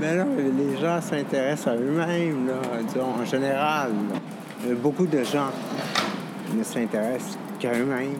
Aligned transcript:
Mais 0.00 0.16
non, 0.16 0.26
les 0.36 0.76
gens 0.80 1.00
s'intéressent 1.00 1.68
à 1.68 1.76
eux-mêmes, 1.76 2.46
là, 2.46 2.54
disons, 2.86 3.14
en 3.20 3.24
général. 3.24 3.90
là. 4.12 4.74
Beaucoup 4.76 5.06
de 5.06 5.24
gens 5.24 5.50
ne 6.54 6.62
s'intéressent 6.62 7.38
qu'à 7.58 7.72
eux-mêmes. 7.72 8.18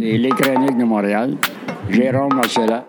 Et 0.00 0.18
les 0.18 0.30
chroniques 0.30 0.76
de 0.76 0.84
Montréal, 0.84 1.36
Jérôme 1.88 2.34
Marcella. 2.34 2.84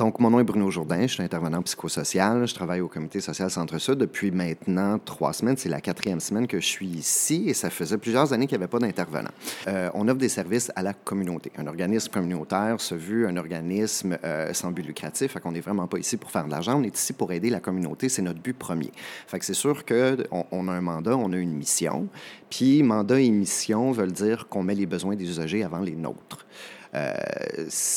Donc, 0.00 0.18
mon 0.18 0.30
nom 0.30 0.40
est 0.40 0.44
Bruno 0.44 0.70
Jourdain, 0.70 1.02
je 1.02 1.12
suis 1.12 1.22
intervenant 1.22 1.60
psychosocial. 1.60 2.48
Je 2.48 2.54
travaille 2.54 2.80
au 2.80 2.88
Comité 2.88 3.20
social 3.20 3.50
Centre-Sud 3.50 3.96
depuis 3.96 4.30
maintenant 4.30 4.98
trois 4.98 5.34
semaines. 5.34 5.58
C'est 5.58 5.68
la 5.68 5.82
quatrième 5.82 6.20
semaine 6.20 6.46
que 6.46 6.58
je 6.58 6.64
suis 6.64 6.86
ici 6.86 7.44
et 7.48 7.52
ça 7.52 7.68
faisait 7.68 7.98
plusieurs 7.98 8.32
années 8.32 8.46
qu'il 8.46 8.56
n'y 8.56 8.64
avait 8.64 8.70
pas 8.70 8.78
d'intervenant. 8.78 9.28
Euh, 9.68 9.90
on 9.92 10.08
offre 10.08 10.16
des 10.16 10.30
services 10.30 10.72
à 10.74 10.80
la 10.80 10.94
communauté. 10.94 11.52
Un 11.58 11.66
organisme 11.66 12.10
communautaire 12.10 12.80
se 12.80 12.94
veut 12.94 13.28
un 13.28 13.36
organisme 13.36 14.16
euh, 14.24 14.54
sans 14.54 14.70
but 14.70 14.86
lucratif. 14.86 15.32
Fait 15.32 15.40
qu'on 15.40 15.52
n'est 15.52 15.60
vraiment 15.60 15.86
pas 15.86 15.98
ici 15.98 16.16
pour 16.16 16.30
faire 16.30 16.46
de 16.46 16.50
l'argent. 16.50 16.80
On 16.80 16.82
est 16.82 16.96
ici 16.96 17.12
pour 17.12 17.30
aider 17.30 17.50
la 17.50 17.60
communauté. 17.60 18.08
C'est 18.08 18.22
notre 18.22 18.40
but 18.40 18.56
premier. 18.56 18.92
Fait 19.26 19.38
que 19.38 19.44
c'est 19.44 19.52
sûr 19.52 19.84
qu'on 19.84 20.46
on 20.50 20.68
a 20.68 20.72
un 20.72 20.80
mandat, 20.80 21.14
on 21.14 21.30
a 21.30 21.36
une 21.36 21.52
mission. 21.52 22.08
Puis, 22.48 22.82
mandat 22.82 23.20
et 23.20 23.28
mission 23.28 23.92
veulent 23.92 24.12
dire 24.12 24.48
qu'on 24.48 24.62
met 24.62 24.74
les 24.74 24.86
besoins 24.86 25.14
des 25.14 25.28
usagers 25.28 25.62
avant 25.62 25.80
les 25.80 25.94
nôtres. 25.94 26.46
Euh, 26.94 27.14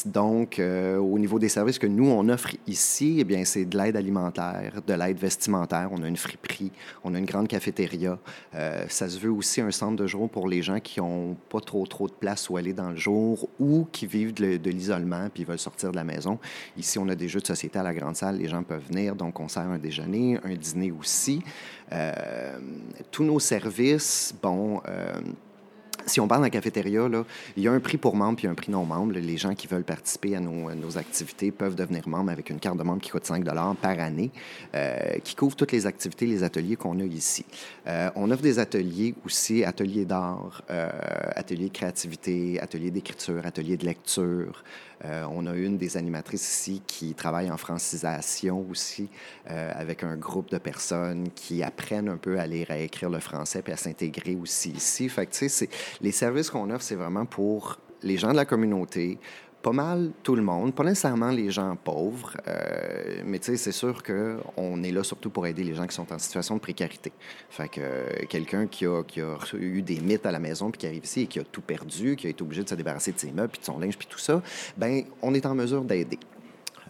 donc, 0.06 0.60
euh, 0.60 0.98
au 0.98 1.18
niveau 1.18 1.40
des 1.40 1.50
services 1.50 1.80
que 1.80 1.88
nous, 1.88 2.08
on 2.08 2.30
offre 2.30 2.52
ici, 2.68 3.18
eh 3.20 3.24
bien, 3.24 3.44
c'est 3.46 3.66
de 3.66 3.78
l'aide 3.78 3.96
alimentaire, 3.96 4.82
de 4.86 4.94
l'aide 4.94 5.18
vestimentaire. 5.18 5.90
On 5.92 6.04
a 6.04 6.08
une 6.08 6.18
friperie, 6.18 6.72
on 7.04 7.16
a 7.16 7.20
une 7.20 7.26
grande 7.26 7.48
cafétéria. 7.48 8.20
Euh, 8.56 8.86
ça 8.90 9.10
se 9.10 9.20
veut 9.20 9.32
aussi 9.32 9.62
un 9.62 9.72
centre 9.72 9.96
de 9.96 10.08
jour 10.08 10.30
pour 10.30 10.48
les 10.48 10.62
gens 10.62 10.80
qui 10.80 11.00
n'ont 11.00 11.36
pas 11.50 11.60
trop, 11.60 11.86
trop 11.86 12.08
de 12.08 12.14
place 12.14 12.50
où 12.50 12.58
aller 12.58 12.74
dans 12.74 12.92
le 12.92 12.98
jour 12.98 13.50
ou 13.60 13.88
qui 13.92 14.06
vivent 14.06 14.34
de, 14.34 14.58
de 14.58 14.70
l'isolement 14.70 15.30
puis 15.34 15.44
veulent 15.44 15.60
sortir 15.60 15.92
de 15.92 15.96
la 15.96 16.04
maison. 16.04 16.38
Ici, 16.78 17.00
on 17.00 17.08
a 17.10 17.16
des 17.16 17.28
jeux 17.28 17.42
de 17.42 17.48
société 17.48 17.80
à 17.80 17.84
la 17.84 17.94
grande 17.94 18.16
salle. 18.16 18.38
Les 18.38 18.48
gens 18.48 18.64
peuvent 18.64 18.86
venir, 18.88 19.16
donc 19.16 19.40
on 19.40 19.48
sert 19.48 19.64
un 19.64 19.80
déjeuner, 19.80 20.40
un 20.44 20.54
dîner 20.56 20.92
aussi. 20.92 21.42
tous 23.12 23.24
nos 23.24 23.40
services, 23.40 24.34
bon 24.42 24.82
si 26.06 26.20
on 26.20 26.28
parle 26.28 26.44
la 26.44 26.50
cafétéria, 26.50 27.08
il 27.58 27.64
y 27.64 27.68
a 27.68 27.72
un 27.72 27.80
prix 27.80 27.98
pour 27.98 28.16
membre 28.16 28.38
puis 28.38 28.48
un 28.48 28.54
prix 28.54 28.72
non 28.72 28.86
membre. 28.86 29.14
Les 29.14 29.38
gens 29.38 29.56
qui 29.56 29.68
veulent 29.68 29.84
participer 29.84 30.36
à 30.36 30.40
nos, 30.40 30.70
à 30.70 30.76
nos 30.76 30.98
activités 30.98 31.52
peuvent 31.52 31.76
devenir 31.76 32.08
membres 32.08 32.32
avec 32.32 32.50
une 32.50 32.60
carte 32.60 32.78
de 32.78 32.84
membre 32.84 33.02
qui 33.02 33.10
coûte 33.10 33.26
5 33.26 33.44
par 33.82 34.00
année, 34.00 34.32
euh, 34.76 35.18
qui 35.24 35.36
couvre 35.36 35.56
toutes 35.56 35.72
les 35.72 35.86
activités, 35.86 36.26
les 36.26 36.44
ateliers 36.44 36.76
qu'on 36.76 37.00
a 37.00 37.04
ici. 37.04 37.46
Euh, 37.88 38.10
on 38.16 38.32
offre 38.32 38.42
des 38.42 38.60
ateliers 38.60 39.16
aussi, 39.26 39.64
ateliers 39.64 40.06
d'art, 40.06 40.64
euh, 40.70 40.90
ateliers 41.36 41.68
de 41.68 41.74
créativité, 41.74 42.60
ateliers 42.60 42.92
d'écriture, 42.92 43.46
ateliers 43.46 43.78
de 43.78 43.86
lecture. 43.86 44.64
Euh, 45.06 45.26
on 45.32 45.46
a 45.48 45.56
une 45.56 45.78
des 45.78 45.98
animatrices 45.98 46.48
ici 46.48 46.82
qui 46.86 47.14
travaille 47.14 47.52
en 47.52 47.58
francisation 47.58 48.66
aussi, 48.70 49.10
euh, 49.50 49.72
avec 49.76 50.04
un 50.04 50.16
groupe 50.16 50.50
de 50.50 50.58
personnes 50.58 51.30
qui 51.36 51.64
apprennent 51.64 52.10
un 52.10 52.18
peu 52.18 52.40
à 52.40 52.48
lire, 52.48 52.68
à 52.70 52.78
écrire 52.78 53.10
le 53.10 53.20
français, 53.20 53.62
puis 53.62 53.74
à 53.74 53.78
s'intégrer 53.78 54.36
aussi 54.36 54.72
ici. 54.72 55.10
Fait 55.10 55.30
les 56.02 56.12
services 56.12 56.50
qu'on 56.50 56.70
offre, 56.70 56.84
c'est 56.84 56.96
vraiment 56.96 57.26
pour 57.26 57.80
les 58.02 58.18
gens 58.18 58.32
de 58.32 58.38
la 58.38 58.46
communauté, 58.46 59.20
pas 59.64 59.72
mal 59.72 60.12
tout 60.24 60.36
le 60.36 60.42
monde, 60.44 60.76
pas 60.76 60.84
nécessairement 60.84 61.32
les 61.32 61.50
gens 61.50 61.78
pauvres, 61.78 62.36
euh, 62.48 63.22
mais 63.26 63.40
tu 63.40 63.46
sais, 63.46 63.58
c'est 63.58 63.72
sûr 63.72 64.04
qu'on 64.04 64.84
est 64.84 64.92
là 64.92 65.04
surtout 65.04 65.30
pour 65.30 65.48
aider 65.48 65.64
les 65.64 65.74
gens 65.74 65.88
qui 65.88 65.96
sont 65.96 66.12
en 66.12 66.20
situation 66.20 66.56
de 66.56 66.60
précarité. 66.60 67.14
Fait 67.50 67.70
que 67.70 67.80
euh, 67.82 68.26
quelqu'un 68.28 68.68
qui 68.68 68.86
a, 68.86 69.04
qui 69.04 69.22
a 69.22 69.38
eu 69.54 69.82
des 69.82 70.02
mythes 70.02 70.26
à 70.26 70.32
la 70.32 70.40
maison 70.40 70.70
puis 70.70 70.80
qui 70.80 70.88
arrive 70.88 71.06
ici 71.06 71.22
et 71.22 71.28
qui 71.28 71.40
a 71.40 71.44
tout 71.46 71.62
perdu, 71.62 72.18
qui 72.18 72.28
a 72.28 72.30
été 72.30 72.44
obligé 72.44 72.64
de 72.64 72.70
se 72.70 72.76
débarrasser 72.76 73.14
de 73.14 73.20
ses 73.20 73.32
meubles 73.32 73.52
puis 73.52 73.62
de 73.62 73.66
son 73.66 73.80
linge 73.80 73.98
puis 73.98 74.08
tout 74.08 74.20
ça, 74.20 74.42
ben 74.76 75.06
on 75.22 75.34
est 75.34 75.46
en 75.46 75.56
mesure 75.56 75.86
d'aider. 75.86 76.20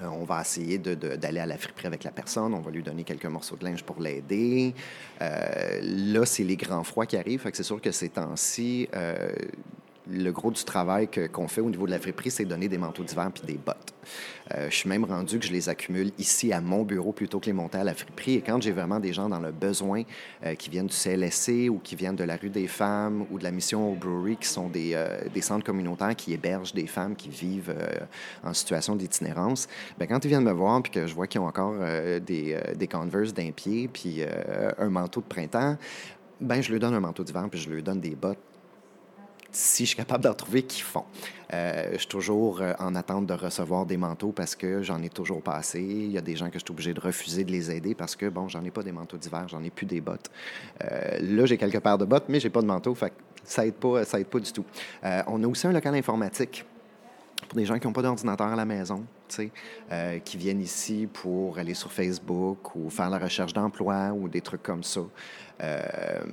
Euh, 0.01 0.07
on 0.07 0.23
va 0.23 0.41
essayer 0.41 0.79
d'aller 0.79 1.40
à 1.40 1.45
la 1.45 1.59
friperie 1.59 1.85
avec 1.85 2.03
la 2.03 2.11
personne, 2.11 2.55
on 2.55 2.61
va 2.61 2.72
lui 2.72 2.81
donner 2.81 3.03
quelques 3.03 3.28
morceaux 3.28 3.55
de 3.55 3.66
linge 3.66 3.84
pour 3.84 4.01
l'aider. 4.01 4.73
Là, 5.19 6.25
c'est 6.25 6.44
les 6.44 6.57
grands 6.57 6.84
froids 6.84 7.05
qui 7.05 7.17
arrivent, 7.17 7.41
fait 7.41 7.51
que 7.51 7.57
c'est 7.57 7.61
sûr 7.61 7.79
que 7.79 7.91
ces 7.91 8.09
temps-ci, 8.09 8.90
le 10.09 10.31
gros 10.31 10.52
du 10.52 10.64
travail 10.64 11.08
qu'on 11.31 11.47
fait 11.47 11.62
au 11.62 11.69
niveau 11.69 11.86
de 11.86 11.91
la 11.91 12.00
friperie, 12.00 12.31
c'est 12.31 12.46
donner 12.46 12.68
des 12.68 12.78
manteaux 12.78 13.03
d'hiver 13.03 13.31
puis 13.34 13.44
des 13.46 13.58
bottes. 13.58 13.94
Euh, 14.53 14.69
je 14.69 14.75
suis 14.75 14.90
même 14.90 15.06
rendu 15.06 15.40
que 15.40 15.46
je 15.46 15.52
les 15.52 15.69
accumule 15.69 16.12
ici 16.19 16.52
à 16.52 16.59
mon 16.59 16.84
bureau 16.84 17.14
plutôt 17.14 17.40
que 17.40 17.46
les 17.46 17.53
monter 17.53 17.78
à 17.78 17.84
la 17.84 17.94
friperie. 17.94 18.36
Et 18.36 18.41
quand 18.41 18.62
j'ai 18.62 18.72
vraiment 18.72 19.00
des 19.00 19.14
gens 19.14 19.30
dans 19.30 19.40
le 19.40 19.52
besoin 19.52 20.03
euh, 20.46 20.56
qui 20.56 20.69
viennent 20.69 20.88
du 20.88 20.96
CLSC 20.96 21.69
ou 21.69 21.80
qui 21.81 21.96
viennent 21.96 22.16
de 22.16 22.24
la 22.24 22.36
rue 22.36 22.50
des 22.50 22.68
femmes 22.68 23.25
ou 23.31 23.40
de 23.40 23.44
la 23.44 23.52
mission 23.52 23.91
au 23.91 23.96
brewery, 23.96 24.38
qui 24.38 24.47
sont 24.47 24.68
des, 24.68 24.91
euh, 24.94 25.19
des 25.34 25.41
centres 25.41 25.66
communautaires 25.66 26.16
qui 26.16 26.34
hébergent 26.34 26.74
des 26.74 26.88
femmes 26.88 27.16
qui 27.16 27.30
vivent 27.30 27.74
en 28.44 28.53
situation 28.53 28.96
d'itinérance, 28.96 29.68
ben, 29.97 30.08
quand 30.08 30.24
ils 30.25 30.28
viennent 30.28 30.44
me 30.44 30.52
voir 30.52 30.81
puis 30.84 30.91
que 30.91 31.08
je 31.08 31.14
vois 31.14 31.28
qu'ils 31.28 31.41
ont 31.41 31.47
encore 31.47 31.75
des, 32.25 32.59
des 32.75 32.88
Converse 32.88 33.34
d'un 33.34 33.52
pied 33.52 33.88
puis 33.88 34.22
un 34.78 34.90
manteau 34.90 35.22
de 35.22 35.25
printemps, 35.25 35.78
ben, 36.41 36.62
je 36.62 36.72
leur 36.72 36.80
donne 36.80 36.94
un 36.94 37.00
manteau 37.00 37.24
d'hiver 37.24 37.47
puis 37.50 37.59
je 37.59 37.70
leur 37.70 37.81
donne 37.81 38.02
des 38.02 38.16
bottes 38.16 38.38
si 39.56 39.84
je 39.84 39.90
suis 39.90 39.97
capable 39.97 40.24
d'en 40.24 40.34
trouver 40.34 40.64
qui 40.64 40.81
font. 40.81 41.06
Euh, 41.53 41.90
je 41.94 42.00
suis 42.00 42.08
toujours 42.08 42.62
euh, 42.62 42.74
en 42.80 42.96
attente 42.96 43.28
de 43.28 43.34
recevoir 43.34 43.86
des 43.86 43.97
manteaux 43.97 44.31
parce 44.31 44.56
que 44.56 44.81
j'en 44.81 45.02
ai 45.03 45.09
toujours 45.09 45.41
pas 45.41 45.56
assez. 45.56 45.81
Il 45.81 46.12
y 46.12 46.18
a 46.18 46.22
des 46.22 46.36
gens 46.36 46.47
que 46.47 46.58
je 46.58 46.64
suis 46.66 46.72
obligé 46.72 46.94
de 46.94 47.00
refuser 47.00 47.44
de 47.44 47.52
les 47.52 47.72
aider 47.72 47.94
parce 47.94 48.16
que, 48.16 48.28
bon, 48.28 48.47
j'en 48.47 48.64
ai 48.64 48.72
pas 48.72 48.81
des 48.81 48.91
manteaux 48.91 49.18
d'hiver, 49.18 49.47
j'en 49.47 49.64
ai 49.64 49.69
plus 49.69 49.86
des 49.86 50.02
bottes. 50.02 50.31
Euh, 50.84 51.19
là, 51.22 51.46
j'ai 51.46 51.58
quelques 51.58 51.80
paires 51.80 51.97
de 51.97 52.06
bottes, 52.06 52.25
mais 52.28 52.40
j'ai 52.40 52.50
pas 52.50 52.62
de 52.62 52.68
manteau, 52.68 52.96
fait 52.96 53.12
que 53.12 53.16
ça 53.44 53.66
aide 53.66 53.75
pas, 53.75 54.03
ça 54.03 54.19
aide 54.19 54.28
pas 54.28 54.40
du 54.40 54.52
tout. 54.52 54.66
On 55.28 55.44
a 55.44 55.47
aussi 55.47 55.68
un 55.68 55.74
local 55.74 55.94
informatique 55.96 56.66
pour 57.44 57.58
des 57.58 57.66
gens 57.66 57.78
qui 57.78 57.88
n'ont 57.88 57.94
pas 57.94 58.02
d'ordinateur 58.02 58.47
à 58.47 58.56
la 58.56 58.66
maison, 58.66 59.06
euh, 59.91 60.20
qui 60.20 60.38
viennent 60.38 60.62
ici 60.62 61.08
pour 61.12 61.58
aller 61.58 61.74
sur 61.74 61.91
Facebook 61.91 62.75
ou 62.75 62.90
faire 62.90 63.09
la 63.09 63.18
recherche 63.18 63.53
d'emploi 63.53 64.12
ou 64.12 64.28
des 64.28 64.41
trucs 64.41 64.64
comme 64.64 64.84
ça. 64.84 65.02
Euh, 65.62 66.24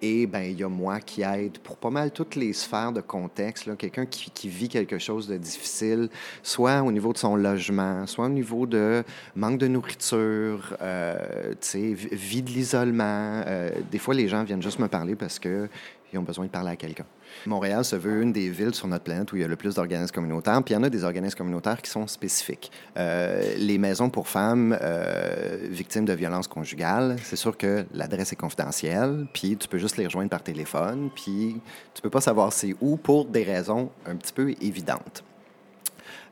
et 0.00 0.26
ben 0.26 0.40
il 0.40 0.58
y 0.58 0.64
a 0.64 0.68
moi 0.68 1.00
qui 1.00 1.22
aide 1.22 1.58
pour 1.58 1.76
pas 1.76 1.90
mal 1.90 2.10
toutes 2.10 2.36
les 2.36 2.52
sphères 2.52 2.92
de 2.92 3.00
contexte. 3.00 3.76
Quelqu'un 3.76 4.06
qui, 4.06 4.30
qui 4.30 4.48
vit 4.48 4.68
quelque 4.68 4.98
chose 4.98 5.28
de 5.28 5.36
difficile, 5.36 6.08
soit 6.42 6.82
au 6.82 6.90
niveau 6.90 7.12
de 7.12 7.18
son 7.18 7.36
logement, 7.36 8.06
soit 8.06 8.26
au 8.26 8.30
niveau 8.30 8.66
de 8.66 9.04
manque 9.34 9.58
de 9.58 9.68
nourriture, 9.68 10.76
euh, 10.80 11.54
vie 11.74 12.42
de 12.42 12.50
l'isolement. 12.50 13.42
Euh, 13.46 13.70
des 13.90 13.98
fois, 13.98 14.14
les 14.14 14.28
gens 14.28 14.42
viennent 14.44 14.62
juste 14.62 14.78
me 14.78 14.88
parler 14.88 15.14
parce 15.14 15.38
que 15.38 15.68
ils 16.12 16.18
ont 16.18 16.22
besoin 16.22 16.46
de 16.46 16.50
parler 16.50 16.70
à 16.70 16.76
quelqu'un. 16.76 17.04
Montréal 17.46 17.84
se 17.84 17.96
veut 17.96 18.22
une 18.22 18.32
des 18.32 18.48
villes 18.48 18.74
sur 18.74 18.86
notre 18.86 19.04
planète 19.04 19.32
où 19.32 19.36
il 19.36 19.42
y 19.42 19.44
a 19.44 19.48
le 19.48 19.56
plus 19.56 19.74
d'organismes 19.74 20.14
communautaires, 20.14 20.62
puis 20.62 20.74
il 20.74 20.76
y 20.76 20.80
en 20.80 20.82
a 20.82 20.90
des 20.90 21.04
organismes 21.04 21.36
communautaires 21.36 21.82
qui 21.82 21.90
sont 21.90 22.06
spécifiques. 22.06 22.70
Euh, 22.96 23.54
les 23.58 23.78
maisons 23.78 24.10
pour 24.10 24.28
femmes 24.28 24.76
euh, 24.80 25.58
victimes 25.70 26.04
de 26.04 26.12
violences 26.12 26.48
conjugales, 26.48 27.16
c'est 27.22 27.36
sûr 27.36 27.56
que 27.56 27.84
l'adresse 27.92 28.32
est 28.32 28.36
confidentielle, 28.36 29.26
puis 29.32 29.56
tu 29.56 29.68
peux 29.68 29.78
juste 29.78 29.96
les 29.96 30.06
rejoindre 30.06 30.30
par 30.30 30.42
téléphone, 30.42 31.10
puis 31.14 31.60
tu 31.94 32.02
peux 32.02 32.10
pas 32.10 32.20
savoir 32.20 32.52
c'est 32.52 32.74
où 32.80 32.96
pour 32.96 33.24
des 33.24 33.42
raisons 33.42 33.90
un 34.06 34.16
petit 34.16 34.32
peu 34.32 34.54
évidentes. 34.60 35.24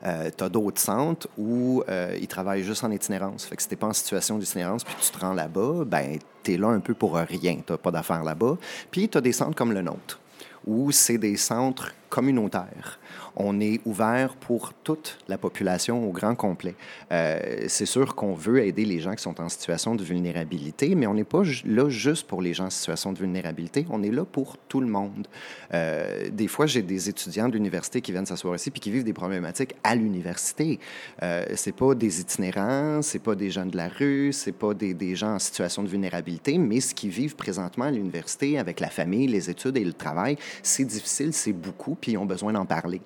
Euh, 0.05 0.29
tu 0.35 0.43
as 0.43 0.49
d'autres 0.49 0.79
centres 0.79 1.27
où 1.37 1.83
euh, 1.89 2.15
ils 2.19 2.27
travaillent 2.27 2.63
juste 2.63 2.83
en 2.83 2.91
itinérance. 2.91 3.45
Fait 3.45 3.55
que 3.55 3.61
si 3.61 3.67
tu 3.67 3.75
pas 3.75 3.87
en 3.87 3.93
situation 3.93 4.37
d'itinérance 4.37 4.83
puis 4.83 4.95
tu 5.01 5.09
te 5.09 5.19
rends 5.19 5.33
là-bas, 5.33 5.83
ben, 5.85 6.19
tu 6.43 6.53
es 6.53 6.57
là 6.57 6.67
un 6.67 6.79
peu 6.79 6.93
pour 6.93 7.15
rien. 7.15 7.57
Tu 7.65 7.77
pas 7.77 7.91
d'affaires 7.91 8.23
là-bas. 8.23 8.57
Puis 8.91 9.09
tu 9.09 9.17
as 9.17 9.21
des 9.21 9.31
centres 9.31 9.55
comme 9.55 9.73
le 9.73 9.81
nôtre, 9.81 10.19
où 10.67 10.91
c'est 10.91 11.17
des 11.17 11.37
centres 11.37 11.91
communautaires. 12.15 12.97
On 13.35 13.59
est 13.59 13.81
ouvert 13.85 14.37
pour 14.37 14.71
toute 14.73 15.17
la 15.27 15.37
population 15.37 16.07
au 16.07 16.13
grand 16.13 16.33
complet. 16.33 16.75
Euh, 17.11 17.65
c'est 17.67 17.85
sûr 17.85 18.15
qu'on 18.15 18.33
veut 18.33 18.65
aider 18.65 18.85
les 18.85 19.01
gens 19.01 19.15
qui 19.15 19.23
sont 19.23 19.41
en 19.41 19.49
situation 19.49 19.95
de 19.95 20.03
vulnérabilité, 20.03 20.95
mais 20.95 21.07
on 21.07 21.13
n'est 21.13 21.25
pas 21.25 21.43
là 21.65 21.89
juste 21.89 22.25
pour 22.25 22.41
les 22.41 22.53
gens 22.53 22.67
en 22.67 22.69
situation 22.69 23.11
de 23.11 23.19
vulnérabilité. 23.19 23.85
On 23.89 24.01
est 24.01 24.11
là 24.11 24.23
pour 24.23 24.55
tout 24.69 24.79
le 24.79 24.87
monde. 24.87 25.27
Euh, 25.73 26.29
des 26.31 26.47
fois, 26.47 26.67
j'ai 26.67 26.81
des 26.81 27.09
étudiants 27.09 27.49
de 27.49 27.53
l'université 27.55 27.99
qui 27.99 28.13
viennent 28.13 28.25
s'asseoir 28.25 28.55
ici 28.55 28.71
puis 28.71 28.79
qui 28.79 28.91
vivent 28.91 29.03
des 29.03 29.11
problématiques 29.11 29.75
à 29.83 29.93
l'université. 29.95 30.79
Euh, 31.21 31.43
c'est 31.55 31.75
pas 31.75 31.95
des 31.95 32.21
itinérants, 32.21 33.01
c'est 33.01 33.19
pas 33.19 33.35
des 33.35 33.51
jeunes 33.51 33.71
de 33.71 33.77
la 33.77 33.89
rue, 33.89 34.31
c'est 34.31 34.53
pas 34.53 34.73
des, 34.73 34.93
des 34.93 35.17
gens 35.17 35.35
en 35.35 35.39
situation 35.39 35.83
de 35.83 35.89
vulnérabilité, 35.89 36.57
mais 36.57 36.79
ce 36.79 36.95
qu'ils 36.95 37.09
vivent 37.09 37.35
présentement 37.35 37.85
à 37.85 37.91
l'université 37.91 38.57
avec 38.57 38.79
la 38.79 38.89
famille, 38.89 39.27
les 39.27 39.49
études 39.49 39.75
et 39.75 39.83
le 39.83 39.91
travail, 39.91 40.37
c'est 40.63 40.85
difficile, 40.85 41.33
c'est 41.33 41.51
beaucoup, 41.51 41.95
puis 42.05 42.17
ont 42.17 42.25
besoin 42.27 42.53
d'en 42.53 42.67
parler. 42.67 43.01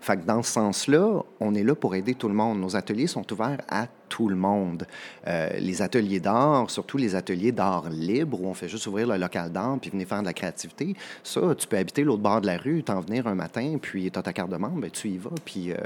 Fait 0.00 0.26
dans 0.26 0.42
ce 0.42 0.50
sens-là, 0.50 1.22
on 1.38 1.54
est 1.54 1.62
là 1.62 1.76
pour 1.76 1.94
aider 1.94 2.14
tout 2.16 2.26
le 2.26 2.34
monde. 2.34 2.58
Nos 2.58 2.74
ateliers 2.74 3.06
sont 3.06 3.32
ouverts 3.32 3.60
à 3.68 3.86
tout 4.12 4.28
le 4.28 4.36
monde. 4.36 4.86
Euh, 5.26 5.48
les 5.58 5.80
ateliers 5.80 6.20
d'art, 6.20 6.68
surtout 6.68 6.98
les 6.98 7.14
ateliers 7.14 7.50
d'art 7.50 7.88
libre, 7.88 8.42
où 8.42 8.46
on 8.46 8.52
fait 8.52 8.68
juste 8.68 8.86
ouvrir 8.86 9.06
le 9.06 9.16
local 9.16 9.50
d'art 9.50 9.78
puis 9.80 9.88
venir 9.88 10.06
faire 10.06 10.20
de 10.20 10.26
la 10.26 10.34
créativité, 10.34 10.94
ça, 11.24 11.40
tu 11.56 11.66
peux 11.66 11.78
habiter 11.78 12.04
l'autre 12.04 12.20
bord 12.20 12.42
de 12.42 12.46
la 12.46 12.58
rue, 12.58 12.82
t'en 12.82 13.00
venir 13.00 13.26
un 13.26 13.34
matin, 13.34 13.78
puis 13.80 14.10
tu 14.10 14.18
as 14.18 14.22
ta 14.22 14.34
carte 14.34 14.50
de 14.50 14.58
membre, 14.58 14.82
ben, 14.82 14.90
tu 14.90 15.08
y 15.08 15.16
vas, 15.16 15.30
puis 15.46 15.72
euh, 15.72 15.76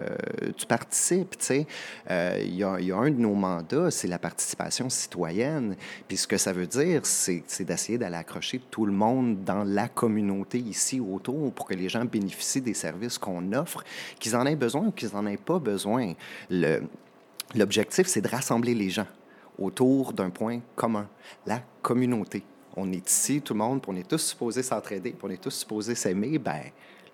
tu 0.56 0.66
participes. 0.66 1.36
Il 1.50 1.66
euh, 2.10 2.42
y, 2.46 2.64
a, 2.64 2.80
y, 2.80 2.90
a 2.90 2.96
un 2.96 3.10
de 3.10 3.20
nos 3.20 3.34
mandats, 3.34 3.92
c'est 3.92 4.08
la 4.08 4.18
participation 4.18 4.90
citoyenne. 4.90 5.76
Puis 6.08 6.16
ce 6.16 6.26
que 6.26 6.36
ça 6.36 6.52
veut 6.52 6.66
dire, 6.66 7.02
c'est 7.04 7.44
d'essayer 7.60 7.96
d'aller 7.96 8.16
accrocher 8.16 8.60
tout 8.72 8.86
le 8.86 8.92
monde 8.92 9.44
dans 9.44 9.62
la 9.62 9.86
communauté 9.86 10.58
ici 10.58 10.98
autour 10.98 11.52
pour 11.52 11.66
que 11.66 11.74
les 11.74 11.88
gens 11.88 12.04
bénéficient 12.04 12.60
des 12.60 12.74
services 12.74 13.18
qu'on 13.18 13.52
offre, 13.52 13.84
qu'ils 14.18 14.34
en 14.34 14.44
aient 14.46 14.56
besoin 14.56 14.88
ou 14.88 14.90
qu'ils 14.90 15.10
n'en 15.14 15.26
aient 15.26 15.36
pas 15.36 15.60
besoin. 15.60 16.14
L'objectif, 17.54 18.06
c'est 18.06 18.20
de 18.20 18.28
rassembler 18.28 18.74
les 18.74 18.90
gens 18.90 19.06
autour 19.58 20.12
d'un 20.12 20.30
point 20.30 20.60
commun, 20.74 21.08
la 21.46 21.62
communauté. 21.82 22.42
On 22.76 22.92
est 22.92 23.08
ici, 23.08 23.40
tout 23.40 23.54
le 23.54 23.58
monde, 23.58 23.80
puis 23.80 23.90
on 23.94 23.96
est 23.96 24.06
tous 24.06 24.18
supposés 24.18 24.62
s'entraider, 24.62 25.10
puis 25.10 25.20
on 25.22 25.30
est 25.30 25.40
tous 25.40 25.50
supposés 25.50 25.94
s'aimer, 25.94 26.38
ben 26.38 26.60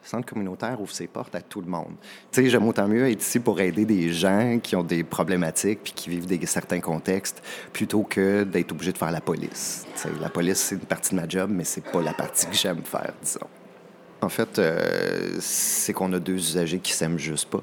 le 0.02 0.08
centre 0.08 0.26
communautaire 0.26 0.81
ouvre 0.81 0.93
ses 0.93 1.06
portes 1.06 1.34
à 1.37 1.40
tout 1.40 1.61
le 1.61 1.69
monde. 1.69 1.94
Tu 2.32 2.43
sais, 2.43 2.50
j'aime 2.50 2.67
autant 2.67 2.88
mieux 2.88 3.08
être 3.08 3.23
ici 3.23 3.38
pour 3.38 3.61
aider 3.61 3.84
des 3.84 4.12
gens 4.12 4.58
qui 4.61 4.75
ont 4.75 4.82
des 4.82 5.05
problématiques 5.05 5.81
puis 5.84 5.93
qui 5.93 6.11
vivent 6.11 6.26
des 6.26 6.44
certains 6.44 6.81
contextes 6.81 7.40
plutôt 7.73 8.02
que 8.02 8.43
d'être 8.43 8.73
obligé 8.73 8.90
de 8.90 8.99
faire 8.99 9.12
la 9.12 9.20
police. 9.20 9.87
Tu 9.94 10.00
sais, 10.00 10.08
la 10.20 10.29
police, 10.29 10.58
c'est 10.58 10.75
une 10.75 10.81
partie 10.81 11.14
de 11.14 11.20
ma 11.20 11.29
job, 11.29 11.50
mais 11.52 11.62
c'est 11.62 11.84
pas 11.84 12.02
la 12.02 12.12
partie 12.12 12.46
que 12.46 12.55
j'aime 12.55 12.82
faire, 12.82 13.12
disons. 13.23 13.46
En 14.20 14.29
fait, 14.29 14.58
euh, 14.58 15.37
c'est 15.38 15.93
qu'on 15.93 16.12
a 16.12 16.19
deux 16.19 16.34
usagers 16.34 16.81
qui 16.81 16.93
s'aiment 16.93 17.19
juste 17.19 17.49
pas 17.49 17.62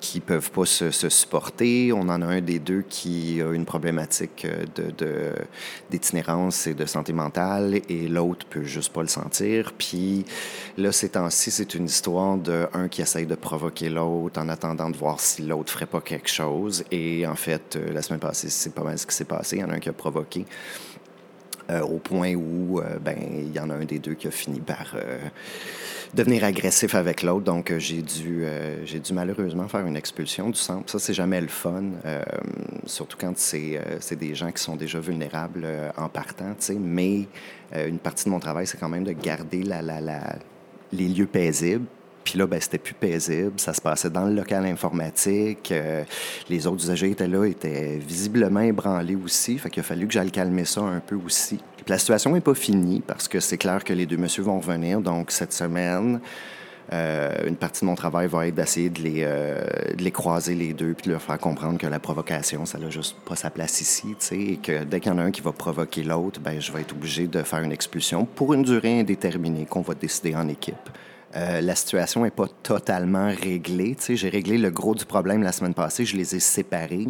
qui 0.00 0.20
peuvent 0.20 0.50
pas 0.50 0.64
se, 0.64 0.90
supporter. 0.90 1.92
On 1.92 2.02
en 2.02 2.22
a 2.22 2.26
un 2.26 2.40
des 2.40 2.58
deux 2.58 2.82
qui 2.88 3.40
a 3.42 3.52
une 3.52 3.64
problématique 3.64 4.46
de, 4.76 5.32
d'itinérance 5.90 6.66
et 6.66 6.74
de 6.74 6.86
santé 6.86 7.12
mentale 7.12 7.80
et 7.88 8.08
l'autre 8.08 8.46
peut 8.46 8.62
juste 8.62 8.92
pas 8.92 9.02
le 9.02 9.08
sentir. 9.08 9.72
Puis 9.76 10.24
là, 10.76 10.92
ces 10.92 11.10
temps-ci, 11.10 11.50
c'est 11.50 11.74
une 11.74 11.86
histoire 11.86 12.36
de 12.36 12.66
un 12.72 12.88
qui 12.88 13.02
essaye 13.02 13.26
de 13.26 13.34
provoquer 13.34 13.88
l'autre 13.88 14.40
en 14.40 14.48
attendant 14.48 14.90
de 14.90 14.96
voir 14.96 15.20
si 15.20 15.42
l'autre 15.42 15.72
ferait 15.72 15.86
pas 15.86 16.00
quelque 16.00 16.28
chose. 16.28 16.84
Et 16.90 17.26
en 17.26 17.36
fait, 17.36 17.76
euh, 17.76 17.92
la 17.92 18.02
semaine 18.02 18.20
passée, 18.20 18.48
c'est 18.48 18.74
pas 18.74 18.82
mal 18.82 18.98
ce 18.98 19.06
qui 19.06 19.14
s'est 19.14 19.24
passé. 19.24 19.56
Il 19.56 19.60
y 19.60 19.64
en 19.64 19.70
a 19.70 19.74
un 19.74 19.80
qui 19.80 19.88
a 19.88 19.92
provoqué. 19.92 20.44
Euh, 21.70 21.82
au 21.82 21.98
point 21.98 22.34
où 22.34 22.80
euh, 22.80 22.98
ben 22.98 23.18
il 23.30 23.52
y 23.52 23.60
en 23.60 23.68
a 23.68 23.74
un 23.74 23.84
des 23.84 23.98
deux 23.98 24.14
qui 24.14 24.26
a 24.26 24.30
fini 24.30 24.58
par 24.58 24.96
devenir 26.14 26.44
agressif 26.44 26.94
avec 26.94 27.22
l'autre. 27.22 27.44
Donc, 27.44 27.70
euh, 27.70 27.78
j'ai 27.78 28.02
dû, 28.02 28.44
euh, 28.44 28.84
j'ai 28.84 29.00
dû 29.00 29.12
malheureusement 29.12 29.68
faire 29.68 29.86
une 29.86 29.96
expulsion 29.96 30.50
du 30.50 30.58
centre. 30.58 30.90
Ça, 30.90 30.98
c'est 30.98 31.14
jamais 31.14 31.40
le 31.40 31.48
fun, 31.48 31.84
euh, 32.04 32.22
surtout 32.86 33.16
quand 33.20 33.36
c'est, 33.36 33.80
des 34.18 34.34
gens 34.34 34.50
qui 34.50 34.62
sont 34.62 34.76
déjà 34.76 35.00
vulnérables 35.00 35.66
en 35.96 36.08
partant, 36.08 36.50
tu 36.58 36.66
sais. 36.66 36.74
Mais 36.74 37.26
une 37.74 37.98
partie 37.98 38.24
de 38.24 38.30
mon 38.30 38.40
travail, 38.40 38.66
c'est 38.66 38.78
quand 38.78 38.88
même 38.88 39.04
de 39.04 39.12
garder 39.12 39.62
la, 39.62 39.82
la, 39.82 40.00
les 40.92 41.08
lieux 41.08 41.26
paisibles 41.26 41.86
puis 42.28 42.38
là, 42.38 42.46
ben, 42.46 42.60
c'était 42.60 42.78
plus 42.78 42.94
paisible. 42.94 43.54
Ça 43.56 43.72
se 43.72 43.80
passait 43.80 44.10
dans 44.10 44.26
le 44.26 44.34
local 44.34 44.66
informatique. 44.66 45.72
les 46.50 46.66
autres 46.66 46.84
usagers 46.84 47.10
étaient 47.10 47.26
là, 47.26 47.44
étaient 47.46 47.96
visiblement 47.96 48.60
ébranlés 48.60 49.16
aussi. 49.16 49.56
Fait 49.58 49.70
qu'il 49.70 49.80
a 49.80 49.84
fallu 49.84 50.06
que 50.06 50.12
j'aille 50.12 50.30
calmer 50.30 50.64
ça 50.66 50.82
un 50.82 51.00
peu 51.00 51.16
aussi 51.16 51.58
la 51.88 51.98
situation 51.98 52.32
n'est 52.32 52.40
pas 52.40 52.54
finie 52.54 53.02
parce 53.06 53.28
que 53.28 53.40
c'est 53.40 53.58
clair 53.58 53.84
que 53.84 53.92
les 53.92 54.06
deux 54.06 54.16
messieurs 54.16 54.42
vont 54.42 54.58
revenir. 54.58 55.00
Donc, 55.00 55.30
cette 55.30 55.52
semaine, 55.52 56.20
euh, 56.92 57.46
une 57.46 57.56
partie 57.56 57.80
de 57.80 57.86
mon 57.86 57.94
travail 57.94 58.28
va 58.28 58.46
être 58.46 58.54
d'essayer 58.54 58.90
de 58.90 59.02
euh, 59.06 59.60
de 59.94 60.02
les 60.02 60.10
croiser 60.10 60.54
les 60.54 60.72
deux 60.72 60.94
puis 60.94 61.06
de 61.06 61.12
leur 61.12 61.22
faire 61.22 61.38
comprendre 61.38 61.78
que 61.78 61.86
la 61.86 61.98
provocation, 61.98 62.66
ça 62.66 62.78
n'a 62.78 62.90
juste 62.90 63.16
pas 63.26 63.36
sa 63.36 63.50
place 63.50 63.80
ici, 63.80 64.16
et 64.32 64.56
que 64.56 64.84
dès 64.84 65.00
qu'il 65.00 65.12
y 65.12 65.14
en 65.14 65.18
a 65.18 65.22
un 65.22 65.30
qui 65.30 65.40
va 65.40 65.52
provoquer 65.52 66.02
l'autre, 66.02 66.40
ben 66.40 66.60
je 66.60 66.72
vais 66.72 66.80
être 66.80 66.92
obligé 66.92 67.26
de 67.26 67.42
faire 67.42 67.60
une 67.60 67.72
expulsion 67.72 68.24
pour 68.24 68.54
une 68.54 68.62
durée 68.62 69.00
indéterminée 69.00 69.66
qu'on 69.66 69.82
va 69.82 69.94
décider 69.94 70.34
en 70.34 70.48
équipe. 70.48 70.76
Euh, 71.36 71.60
la 71.60 71.74
situation 71.74 72.24
n'est 72.24 72.30
pas 72.30 72.46
totalement 72.62 73.28
réglée. 73.28 73.96
J'ai 74.08 74.28
réglé 74.28 74.58
le 74.58 74.70
gros 74.70 74.94
du 74.94 75.04
problème 75.04 75.42
la 75.42 75.52
semaine 75.52 75.74
passée, 75.74 76.04
je 76.04 76.16
les 76.16 76.34
ai 76.34 76.40
séparés 76.40 77.08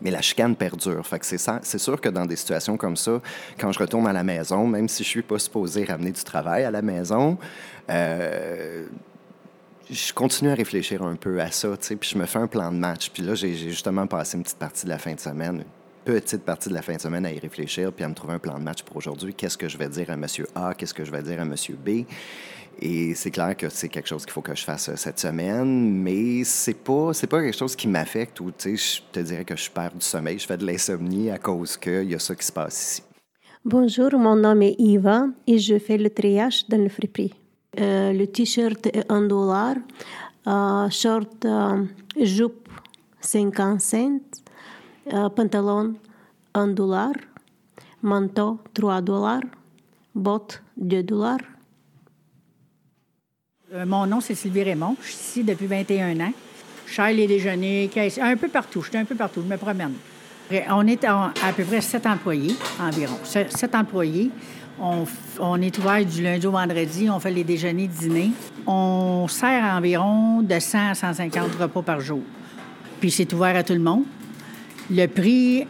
mais 0.00 0.10
la 0.10 0.20
chicane 0.20 0.56
perdure. 0.56 1.06
Fait 1.06 1.18
que 1.18 1.26
c'est, 1.26 1.78
sûr 1.78 2.00
que 2.00 2.08
dans 2.08 2.26
des 2.26 2.36
situations 2.36 2.76
comme 2.76 2.96
ça, 2.96 3.20
quand 3.58 3.72
je 3.72 3.78
retourne 3.78 4.06
à 4.06 4.12
la 4.12 4.24
maison, 4.24 4.66
même 4.66 4.88
si 4.88 5.02
je 5.02 5.08
suis 5.08 5.22
pas 5.22 5.38
supposé 5.38 5.84
ramener 5.84 6.12
du 6.12 6.22
travail 6.22 6.64
à 6.64 6.70
la 6.70 6.82
maison, 6.82 7.38
euh, 7.90 8.86
je 9.90 10.12
continue 10.12 10.50
à 10.50 10.54
réfléchir 10.54 11.02
un 11.02 11.16
peu 11.16 11.40
à 11.40 11.50
ça, 11.50 11.68
puis 11.78 12.10
je 12.10 12.18
me 12.18 12.26
fais 12.26 12.38
un 12.38 12.46
plan 12.46 12.72
de 12.72 12.76
match. 12.76 13.10
Puis 13.10 13.22
là, 13.22 13.34
j'ai, 13.34 13.54
justement 13.54 14.06
passé 14.06 14.36
une 14.36 14.42
petite 14.42 14.58
partie 14.58 14.84
de 14.84 14.90
la 14.90 14.98
fin 14.98 15.14
de 15.14 15.20
semaine, 15.20 15.64
petite 16.04 16.42
partie 16.42 16.68
de 16.68 16.74
la 16.74 16.82
fin 16.82 16.96
de 16.96 17.00
semaine 17.00 17.24
à 17.24 17.32
y 17.32 17.38
réfléchir, 17.38 17.92
puis 17.92 18.04
à 18.04 18.08
me 18.08 18.14
trouver 18.14 18.34
un 18.34 18.38
plan 18.38 18.58
de 18.58 18.64
match 18.64 18.82
pour 18.82 18.96
aujourd'hui. 18.96 19.34
Qu'est-ce 19.34 19.56
que 19.56 19.68
je 19.68 19.78
vais 19.78 19.88
dire 19.88 20.10
à 20.10 20.14
M. 20.14 20.26
A? 20.54 20.74
Qu'est-ce 20.74 20.94
que 20.94 21.04
je 21.04 21.10
vais 21.10 21.22
dire 21.22 21.40
à 21.40 21.42
M. 21.42 21.54
B? 21.84 22.04
Et 22.80 23.14
c'est 23.14 23.30
clair 23.30 23.56
que 23.56 23.68
c'est 23.68 23.88
quelque 23.88 24.08
chose 24.08 24.24
qu'il 24.24 24.32
faut 24.32 24.42
que 24.42 24.54
je 24.54 24.62
fasse 24.62 24.90
euh, 24.90 24.96
cette 24.96 25.18
semaine, 25.18 25.90
mais 26.02 26.44
c'est 26.44 26.74
pas 26.74 27.12
c'est 27.14 27.26
pas 27.26 27.40
quelque 27.42 27.56
chose 27.56 27.74
qui 27.74 27.88
m'affecte 27.88 28.40
ou 28.40 28.50
tu 28.50 28.76
sais, 28.76 29.02
je 29.12 29.12
te 29.12 29.20
dirais 29.20 29.44
que 29.44 29.56
je 29.56 29.70
perds 29.70 29.94
du 29.94 30.04
sommeil, 30.04 30.38
je 30.38 30.46
fais 30.46 30.58
de 30.58 30.66
l'insomnie 30.66 31.30
à 31.30 31.38
cause 31.38 31.76
qu'il 31.76 32.10
y 32.10 32.14
a 32.14 32.18
ça 32.18 32.34
qui 32.34 32.44
se 32.44 32.52
passe 32.52 32.82
ici. 32.82 33.02
Bonjour, 33.64 34.12
mon 34.18 34.36
nom 34.36 34.60
est 34.60 34.76
Iva 34.78 35.26
et 35.46 35.58
je 35.58 35.78
fais 35.78 35.98
le 35.98 36.10
triage 36.10 36.68
dans 36.68 36.80
le 36.80 36.88
friperie. 36.88 37.34
Euh, 37.80 38.12
le 38.12 38.26
t-shirt 38.26 38.86
est 38.86 39.10
1 39.10 39.22
dollar, 39.22 39.74
euh, 40.46 40.88
short 40.88 41.44
euh, 41.44 41.84
jupe 42.20 42.68
50 43.20 43.80
cents, 43.80 44.20
pantalon 45.34 45.94
1 46.54 46.68
dollar, 46.68 47.12
manteau 48.02 48.60
3 48.72 49.02
dollars, 49.02 49.42
bottes 50.14 50.62
2 50.76 51.02
dollars. 51.02 51.55
Euh, 53.76 53.84
mon 53.84 54.06
nom, 54.06 54.20
c'est 54.20 54.34
Sylvie 54.34 54.62
Raymond. 54.62 54.96
Je 55.02 55.08
suis 55.08 55.14
ici 55.14 55.44
depuis 55.44 55.66
21 55.66 56.18
ans. 56.20 56.32
Je 56.86 56.94
sers 56.94 57.12
les 57.12 57.26
déjeuners, 57.26 57.90
un 58.22 58.36
peu 58.36 58.48
partout. 58.48 58.80
Je 58.82 58.88
suis 58.88 58.98
un 58.98 59.04
peu 59.04 59.14
partout. 59.14 59.42
Je 59.42 59.52
me 59.52 59.56
promène. 59.56 59.92
On 60.70 60.86
est 60.86 61.04
à, 61.04 61.32
peu 61.56 61.64
près 61.64 61.80
sept 61.80 62.06
employés 62.06 62.54
environ. 62.80 63.16
Sept 63.24 63.74
employés. 63.74 64.30
On, 64.78 65.60
est 65.60 65.78
ouvert 65.78 66.04
du 66.04 66.22
lundi 66.22 66.46
au 66.46 66.52
vendredi. 66.52 67.10
On 67.10 67.18
fait 67.18 67.32
les 67.32 67.42
déjeuners, 67.44 67.88
dîners. 67.88 68.30
On 68.66 69.26
sert 69.28 69.64
environ 69.64 70.42
de 70.42 70.58
100 70.58 70.90
à 70.90 70.94
150 70.94 71.56
repas 71.56 71.82
par 71.82 72.00
jour. 72.00 72.22
Puis 73.00 73.10
c'est 73.10 73.30
ouvert 73.32 73.56
à 73.56 73.62
tout 73.64 73.72
le 73.72 73.80
monde. 73.80 74.04
Le 74.90 75.06
prix 75.06 75.66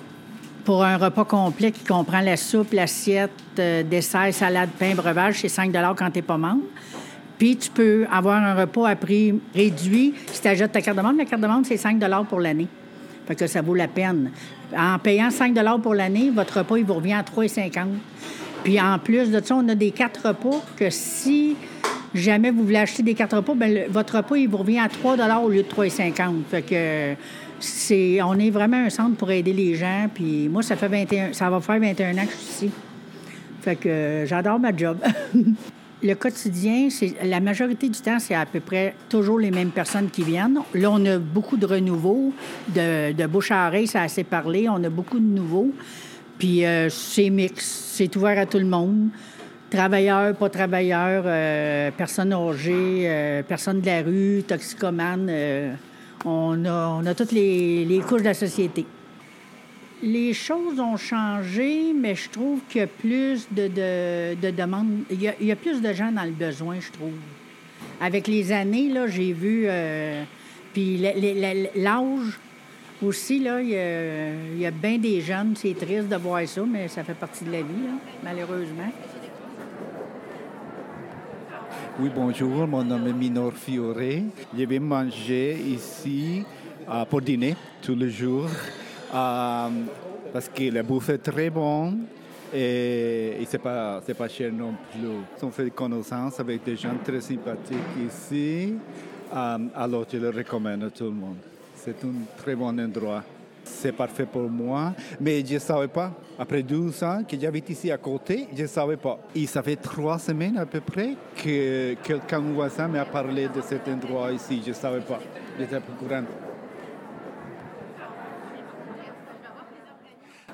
pour 0.65 0.85
un 0.85 0.99
repas 0.99 1.25
complet 1.25 1.73
qui 1.73 1.85
comprend 1.85 2.21
la 2.21 2.37
soupe, 2.37 2.73
l'assiette, 2.73 3.31
euh, 3.59 3.83
dessert, 3.85 4.35
salade, 4.35 4.71
pain, 4.79 4.95
breuvage, 4.95 5.41
c'est 5.41 5.49
5 5.49 5.73
quand 5.97 6.11
tu 6.11 6.19
n'es 6.19 6.23
pas 6.23 6.37
membre. 6.37 6.65
Puis 7.39 7.57
tu 7.57 7.71
peux 7.71 8.07
avoir 8.11 8.43
un 8.43 8.55
repas 8.55 8.89
à 8.89 8.97
prix 8.97 9.35
réduit 9.55 10.15
si 10.33 10.41
tu 10.41 10.49
ajoutes 10.49 10.73
ta 10.73 10.81
carte 10.81 10.97
de 10.97 11.03
membre. 11.03 11.19
La 11.19 11.25
carte 11.25 11.43
de 11.43 11.47
membre, 11.47 11.67
c'est 11.67 11.77
5 11.77 11.99
pour 12.29 12.41
l'année. 12.41 12.69
Fait 13.27 13.35
que 13.35 13.47
ça 13.47 13.61
vaut 13.61 13.75
la 13.75 13.89
peine. 13.89 14.31
En 14.77 14.99
payant 14.99 15.31
5 15.31 15.55
pour 15.83 15.95
l'année, 15.95 16.31
votre 16.35 16.59
repas, 16.59 16.77
il 16.77 16.85
vous 16.85 16.95
revient 16.95 17.15
à 17.15 17.23
3,50 17.23 17.87
Puis 18.65 18.81
en 18.81 18.99
plus 18.99 19.31
de 19.31 19.45
ça, 19.45 19.57
on 19.57 19.69
a 19.69 19.75
des 19.75 19.91
cartes 19.91 20.19
repas 20.19 20.63
que 20.77 20.91
si 20.91 21.57
jamais 22.15 22.51
vous 22.51 22.63
voulez 22.63 22.79
acheter 22.79 23.03
des 23.03 23.15
cartes 23.15 23.35
repas, 23.35 23.55
bien, 23.55 23.85
votre 23.91 24.17
repas, 24.17 24.37
il 24.37 24.49
vous 24.49 24.59
revient 24.59 24.79
à 24.79 24.89
3 24.89 25.17
au 25.41 25.49
lieu 25.49 25.63
de 25.63 25.69
3,50 25.69 26.45
Fait 26.51 26.63
que 26.63 27.15
c'est, 27.59 28.23
on 28.23 28.35
est 28.35 28.51
vraiment 28.51 28.77
un 28.77 28.91
centre 28.91 29.17
pour 29.17 29.31
aider 29.31 29.53
les 29.53 29.75
gens. 29.75 30.09
Puis 30.13 30.49
moi, 30.49 30.63
ça 30.63 30.77
fait 30.77 30.89
21, 30.89 31.33
ça 31.33 31.51
va 31.51 31.61
faire 31.61 31.81
21 31.81 32.17
ans 32.17 32.27
que 32.27 32.33
je 32.33 32.37
suis 32.37 32.67
ici. 32.67 32.71
Fait 33.61 33.77
que 33.77 34.25
j'adore 34.27 34.59
ma 34.59 34.75
job. 34.75 34.99
Le 36.03 36.15
quotidien, 36.15 36.91
c'est 36.91 37.15
la 37.25 37.41
majorité 37.41 37.89
du 37.89 37.99
temps, 37.99 38.19
c'est 38.19 38.35
à 38.35 38.45
peu 38.45 38.61
près 38.61 38.95
toujours 39.09 39.39
les 39.39 39.51
mêmes 39.51 39.71
personnes 39.71 40.11
qui 40.11 40.23
viennent. 40.23 40.59
Là, 40.75 40.91
on 40.91 41.05
a 41.07 41.19
beaucoup 41.19 41.57
de 41.57 41.65
renouveaux, 41.65 42.35
de, 42.69 43.13
de 43.13 43.27
bouche 43.27 43.51
à 43.51 43.69
oreille, 43.69 43.87
ça 43.87 44.03
a 44.03 44.05
assez 44.05 44.23
parlé. 44.23 44.69
On 44.69 44.83
a 44.85 44.91
beaucoup 44.91 45.19
de 45.19 45.25
nouveaux. 45.25 45.73
Puis 46.39 46.67
euh, 46.67 46.91
c'est 46.91 47.31
mix, 47.31 47.65
c'est 47.95 48.15
ouvert 48.15 48.39
à 48.39 48.45
tout 48.45 48.59
le 48.59 48.67
monde. 48.67 49.09
Travailleurs, 49.71 50.35
pas 50.37 50.51
travailleurs, 50.51 51.25
euh, 51.27 51.91
personnes 51.97 52.35
âgées, 52.35 53.05
euh, 53.07 53.43
personnes 53.43 53.81
de 53.81 53.87
la 53.87 54.03
rue, 54.03 54.43
toxicomanes. 54.47 55.31
on, 56.27 56.65
a, 56.67 57.01
on 57.03 57.15
toutes 57.15 57.33
les 57.33 58.03
couches 58.07 58.21
de 58.21 58.27
la 58.27 58.35
société. 58.35 58.85
Les 60.03 60.35
choses 60.35 60.79
ont 60.79 60.97
changé, 60.97 61.93
mais 61.95 62.15
je 62.15 62.29
trouve 62.29 62.61
qu'il 62.69 62.81
y 62.83 62.85
a 62.85 62.87
plus 62.87 63.47
de, 63.51 63.69
de, 63.69 64.51
demandes. 64.51 65.05
Il 65.11 65.23
y, 65.23 65.53
a, 65.53 65.57
plus 65.57 65.81
de 65.81 65.93
gens 65.93 66.13
dans 66.13 66.25
le 66.25 66.33
besoin, 66.33 66.77
je 66.81 66.93
trouve. 66.93 67.15
Avec 68.01 68.27
les 68.27 68.53
années, 68.53 68.91
là, 68.91 69.07
j'ai 69.07 69.33
vu. 69.33 69.65
Euh, 69.67 70.23
puis 70.75 70.99
l'âge 70.99 72.39
aussi, 73.03 73.41
là, 73.41 73.63
il 73.63 74.59
y 74.61 74.67
a, 74.67 74.71
bien 74.71 74.99
des 74.99 75.23
jeunes. 75.23 75.55
C'est 75.57 75.75
triste 75.75 76.09
de 76.09 76.17
voir 76.17 76.47
ça, 76.47 76.63
mais 76.71 76.89
ça 76.89 77.03
fait 77.03 77.15
partie 77.15 77.45
de 77.45 77.53
la 77.53 77.63
vie, 77.63 77.89
malheureusement. 78.23 78.93
Oui, 81.99 82.11
bonjour, 82.15 82.67
mon 82.67 82.85
nom 82.85 83.07
est 83.07 83.13
Minor 83.15 83.55
Fiore. 83.55 83.97
Je 84.57 84.65
vais 84.65 84.79
manger 84.79 85.57
ici 85.67 86.45
euh, 86.87 87.07
pour 87.07 87.23
dîner 87.23 87.57
tous 87.81 87.95
les 87.95 88.11
jours. 88.11 88.51
Parce 90.33 90.51
que 90.51 90.71
la 90.71 90.83
bouffe 90.83 91.09
est 91.09 91.19
très 91.19 91.49
bonne 91.49 92.05
et, 92.53 93.41
et 93.41 93.47
c'est 93.49 93.59
pas 93.59 94.03
c'est 94.05 94.13
pas 94.15 94.29
cher 94.29 94.53
non 94.53 94.75
plus. 94.93 95.09
On 95.43 95.51
fait 95.51 95.71
connaissance 95.71 96.39
avec 96.39 96.63
des 96.63 96.77
gens 96.77 96.95
très 97.03 97.21
sympathiques 97.23 97.79
ici, 98.07 98.75
alors 99.33 100.05
je 100.13 100.19
le 100.19 100.29
recommande 100.29 100.85
à 100.85 100.91
tout 100.91 101.05
le 101.05 101.11
monde. 101.13 101.39
C'est 101.75 102.05
un 102.05 102.13
très 102.37 102.55
bon 102.55 102.79
endroit. 102.79 103.23
C'est 103.65 103.93
parfait 103.93 104.27
pour 104.27 104.49
moi, 104.49 104.93
mais 105.21 105.45
je 105.45 105.55
ne 105.55 105.59
savais 105.59 105.89
pas. 105.89 106.13
Après 106.39 106.63
12 106.63 107.03
ans 107.03 107.23
que 107.29 107.37
j'habite 107.41 107.71
ici 107.71 107.91
à 107.91 107.97
côté, 107.97 108.47
je 108.55 108.63
ne 108.63 108.67
savais 108.69 108.97
pas. 108.97 109.19
Et 109.35 109.47
ça 109.47 109.63
fait 109.63 109.77
trois 109.77 110.19
semaines 110.19 110.59
à 110.59 110.67
peu 110.67 110.81
près 110.81 111.15
que 111.43 111.95
quelqu'un 111.95 112.39
voisin 112.39 112.87
m'a 112.87 113.05
parlé 113.07 113.49
de 113.49 113.61
cet 113.63 113.89
endroit 113.89 114.31
ici. 114.31 114.61
Je 114.63 114.69
ne 114.69 114.75
savais 114.75 115.01
pas. 115.01 115.19
J'étais 115.59 115.81
pas 115.81 115.93
courant. 115.99 116.23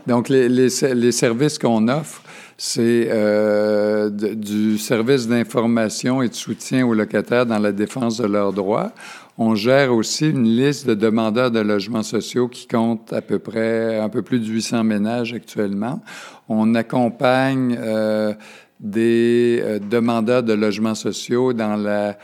Donc, 0.07 0.29
les, 0.29 0.49
les, 0.49 0.69
les 0.95 1.13
services 1.13 1.59
qu'on 1.59 1.89
offre, 1.89 2.23
c'est 2.65 3.09
euh, 3.11 4.09
du 4.09 4.79
service 4.79 5.27
d'information 5.27 6.23
et 6.23 6.29
de 6.29 6.35
soutien 6.35 6.87
aux 6.87 6.95
locataires 6.95 7.45
dans 7.45 7.59
la 7.59 7.73
défense 7.73 8.19
de 8.19 8.27
leurs 8.27 8.53
droits. 8.53 8.93
On 9.37 9.57
gère 9.57 9.93
aussi 9.93 10.31
une 10.31 10.45
liste 10.45 10.87
de 10.87 10.95
demandeurs 10.95 11.51
de 11.51 11.59
logements 11.59 12.05
sociaux 12.05 12.47
qui 12.47 12.69
compte 12.69 13.13
à 13.13 13.21
peu 13.21 13.41
près 13.41 13.99
un 13.99 14.09
peu 14.09 14.23
plus 14.23 14.39
de 14.39 14.47
800 14.47 14.85
ménages 14.85 15.33
actuellement. 15.33 16.01
On 16.49 16.77
accompagne 16.77 17.77
euh, 17.81 18.33
des 18.79 19.61
euh, 19.63 19.79
demandeurs 19.79 20.45
de 20.45 20.53
logements 20.53 20.95
sociaux 20.95 21.53
dans 21.53 21.75
la 21.75 22.17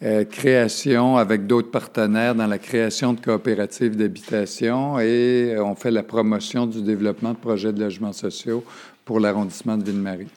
euh, 0.00 0.24
création 0.24 1.16
avec 1.16 1.46
d'autres 1.46 1.70
partenaires 1.70 2.34
dans 2.34 2.46
la 2.46 2.58
création 2.58 3.14
de 3.14 3.20
coopératives 3.20 3.96
d'habitation 3.96 5.00
et 5.00 5.56
on 5.58 5.74
fait 5.74 5.90
la 5.90 6.04
promotion 6.04 6.66
du 6.66 6.82
développement 6.82 7.32
de 7.32 7.38
projets 7.38 7.72
de 7.72 7.80
logements 7.80 8.12
sociaux 8.12 8.64
pour 9.04 9.18
l'arrondissement 9.18 9.76
de 9.76 9.84
Ville-Marie. 9.84 10.28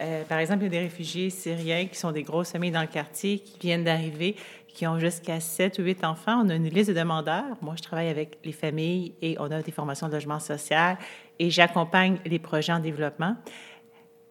Euh, 0.00 0.24
par 0.24 0.38
exemple, 0.38 0.62
il 0.62 0.64
y 0.64 0.66
a 0.68 0.80
des 0.80 0.86
réfugiés 0.86 1.30
syriens 1.30 1.86
qui 1.86 1.96
sont 1.96 2.12
des 2.12 2.22
grosses 2.22 2.52
familles 2.52 2.70
dans 2.70 2.80
le 2.80 2.86
quartier, 2.86 3.40
qui 3.40 3.58
viennent 3.60 3.84
d'arriver, 3.84 4.36
qui 4.68 4.86
ont 4.86 4.98
jusqu'à 4.98 5.40
7 5.40 5.78
ou 5.78 5.82
8 5.82 6.04
enfants. 6.04 6.42
On 6.44 6.48
a 6.50 6.54
une 6.54 6.68
liste 6.68 6.90
de 6.90 6.94
demandeurs. 6.94 7.56
Moi, 7.62 7.74
je 7.76 7.82
travaille 7.82 8.08
avec 8.08 8.38
les 8.44 8.52
familles 8.52 9.12
et 9.22 9.36
on 9.40 9.50
a 9.50 9.62
des 9.62 9.72
formations 9.72 10.08
de 10.08 10.12
logement 10.12 10.38
social 10.38 10.96
et 11.38 11.50
j'accompagne 11.50 12.18
les 12.24 12.38
projets 12.38 12.72
en 12.72 12.78
développement. 12.80 13.36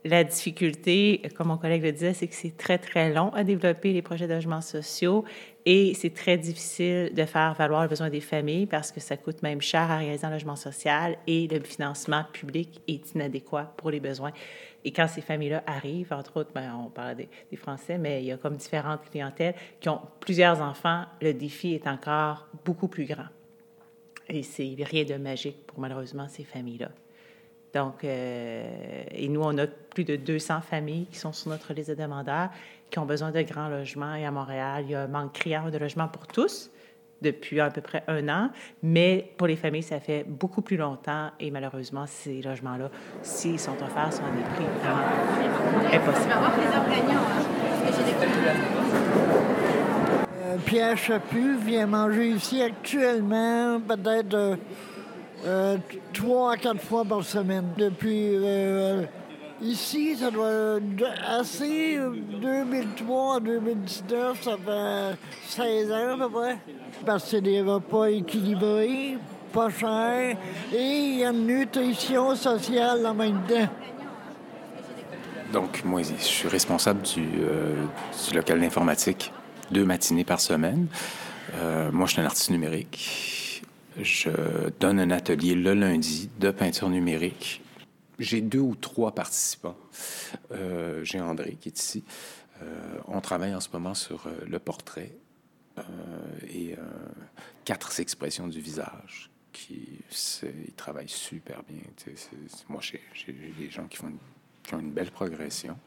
La 0.10 0.24
difficulté, 0.24 1.22
comme 1.36 1.48
mon 1.48 1.58
collègue 1.58 1.84
le 1.84 1.92
disait, 1.92 2.14
c'est 2.14 2.28
que 2.28 2.34
c'est 2.34 2.56
très, 2.56 2.78
très 2.78 3.12
long 3.12 3.30
à 3.34 3.44
développer 3.44 3.92
les 3.92 4.02
projets 4.02 4.26
de 4.26 4.34
logement 4.34 4.62
sociaux 4.62 5.26
et 5.66 5.94
c'est 5.96 6.14
très 6.14 6.38
difficile 6.38 7.12
de 7.14 7.26
faire 7.26 7.54
valoir 7.56 7.82
le 7.82 7.90
besoin 7.90 8.10
des 8.10 8.22
familles 8.22 8.68
parce 8.68 8.94
que 8.94 9.02
ça 9.02 9.18
coûte 9.18 9.44
même 9.44 9.60
cher 9.60 9.92
à 9.92 9.98
réaliser 9.98 10.26
un 10.26 10.30
logement 10.30 10.56
social 10.56 11.18
et 11.28 11.50
le 11.50 11.60
financement 11.60 12.24
public 12.32 12.82
est 12.88 13.16
inadéquat 13.16 13.74
pour 13.76 13.92
les 13.92 14.00
besoins. 14.00 14.32
Et 14.86 14.94
quand 14.94 15.10
ces 15.10 15.20
familles-là 15.20 15.64
arrivent, 15.68 16.14
entre 16.14 16.38
autres, 16.38 16.52
ben, 16.56 16.74
on 16.74 16.90
parle 16.90 17.18
des, 17.18 17.28
des, 17.52 17.58
Français, 17.58 17.98
mais 17.98 18.22
il 18.22 18.28
y 18.28 18.32
a 18.32 18.38
comme 18.38 18.56
différentes 18.56 19.02
clientèles 19.12 19.56
qui 19.82 19.90
ont 19.90 20.00
plusieurs 20.22 20.62
enfants, 20.62 21.04
le 21.22 21.34
défi 21.34 21.74
est 21.74 21.86
encore 21.86 22.48
beaucoup 22.64 22.88
plus 22.88 23.08
grand. 23.08 23.28
Et 24.30 24.42
c'est 24.42 24.74
rien 24.80 25.04
de 25.04 25.16
magique 25.16 25.68
pour 25.68 25.80
malheureusement 25.80 26.30
ces 26.30 26.46
familles-là. 26.46 26.92
Donc, 27.74 28.04
euh, 28.04 29.04
et 29.12 29.28
nous, 29.28 29.42
on 29.42 29.58
a 29.58 29.68
plus 29.68 30.04
de 30.04 30.16
200 30.16 30.62
familles 30.62 31.06
qui 31.12 31.18
sont 31.18 31.34
sur 31.34 31.50
notre 31.50 31.74
liste 31.74 31.90
de 31.90 31.96
demandeurs 31.96 32.50
qui 32.90 33.00
ont 33.00 33.06
besoin 33.06 33.32
de 33.32 33.42
grands 33.42 33.68
logements. 33.68 34.16
Et 34.16 34.26
à 34.26 34.32
Montréal, 34.32 34.86
il 34.86 34.92
y 34.92 34.96
a 34.96 35.02
un 35.02 35.08
manque 35.08 35.34
criant 35.34 35.70
de 35.70 35.78
logements 35.78 36.08
pour 36.08 36.28
tous 36.28 36.72
depuis 37.22 37.60
à 37.60 37.70
peu 37.70 37.82
près 37.82 38.04
un 38.08 38.30
an, 38.30 38.50
mais 38.84 39.32
pour 39.38 39.48
les 39.48 39.56
familles, 39.56 39.84
ça 39.84 40.00
fait 40.00 40.24
beaucoup 40.24 40.62
plus 40.62 40.78
longtemps 40.78 41.32
et 41.40 41.50
malheureusement, 41.52 42.06
ces 42.06 42.42
logements-là, 42.42 42.90
s'ils 43.22 43.60
sont 43.60 43.76
offerts, 43.82 44.14
sont 44.14 44.24
à 44.24 44.32
des 44.32 44.44
prix 44.44 44.66
vraiment 44.82 45.02
impossibles. 45.92 46.34
Euh, 50.44 50.58
Pierre 50.66 50.98
Chaput 50.98 51.58
vient 51.58 51.88
manger 51.88 52.30
ici 52.30 52.62
actuellement 52.62 53.80
peut-être 53.82 54.34
euh, 54.34 54.56
euh, 55.46 55.78
trois 56.14 56.54
à 56.54 56.58
quatre 56.58 56.82
fois 56.82 57.06
par 57.06 57.24
semaine. 57.24 57.66
Depuis 57.78 58.32
euh, 58.34 59.04
ici, 59.62 60.16
ça 60.18 60.32
doit 60.32 60.80
assez 61.28 61.98
2003 62.42 63.38
à 63.38 63.40
2019, 63.40 64.44
ça 64.44 64.58
fait 64.58 65.18
16 65.48 65.92
ans 65.92 66.14
à 66.14 66.18
peu 66.18 66.30
près. 66.30 66.58
Parce 67.06 67.24
que 67.24 67.30
c'est 67.30 67.42
des 67.42 67.62
repas 67.62 68.08
équilibrés, 68.08 69.18
pas 69.54 69.70
chers, 69.70 70.38
et 70.74 70.82
il 70.82 71.20
y 71.20 71.26
a 71.26 71.30
une 71.30 71.46
nutrition 71.46 72.36
sociale 72.36 73.06
en 73.06 73.14
même 73.14 73.42
temps. 73.48 73.70
Donc, 75.54 75.84
moi, 75.86 76.02
je 76.02 76.22
suis 76.22 76.50
responsable 76.50 77.02
du, 77.04 77.26
euh, 77.40 77.86
du 78.30 78.36
local 78.36 78.60
d'informatique 78.60 79.32
deux 79.72 79.86
matinées 79.86 80.26
par 80.26 80.40
semaine. 80.40 80.88
Euh, 81.56 81.90
moi, 81.92 82.06
je 82.06 82.14
suis 82.14 82.22
un 82.22 82.26
artiste 82.26 82.50
numérique. 82.50 83.47
Je 84.00 84.70
donne 84.80 85.00
un 85.00 85.10
atelier 85.10 85.56
le 85.56 85.74
lundi 85.74 86.30
de 86.40 86.52
peinture 86.52 86.90
numérique. 86.90 87.64
J'ai 88.20 88.42
deux 88.42 88.60
ou 88.60 88.76
trois 88.76 89.14
participants. 89.14 89.78
Euh, 90.52 91.04
J'ai 91.04 91.20
André 91.20 91.58
qui 91.60 91.70
est 91.70 91.80
ici. 91.80 92.04
Euh, 92.62 93.00
on 93.08 93.22
travaille 93.22 93.56
en 93.56 93.60
ce 93.60 93.70
moment 93.72 93.94
sur 93.94 94.28
euh, 94.28 94.32
le 94.48 94.60
portrait 94.60 95.12
et 96.50 96.76
quatre 97.64 98.00
expressions 98.00 98.48
du 98.48 98.60
visage. 98.60 99.30
Qui, 99.54 100.00
ils 100.42 100.74
travaillent 100.74 101.08
super 101.08 101.62
bien. 101.70 101.82
moi, 102.68 102.82
j'ai 102.82 103.00
des 103.60 103.70
gens 103.70 103.86
qui 103.86 103.98
font 103.98 104.12
qui 104.64 104.74
ont 104.74 104.80
une 104.80 104.92
belle 104.92 105.12
progression. 105.12 105.78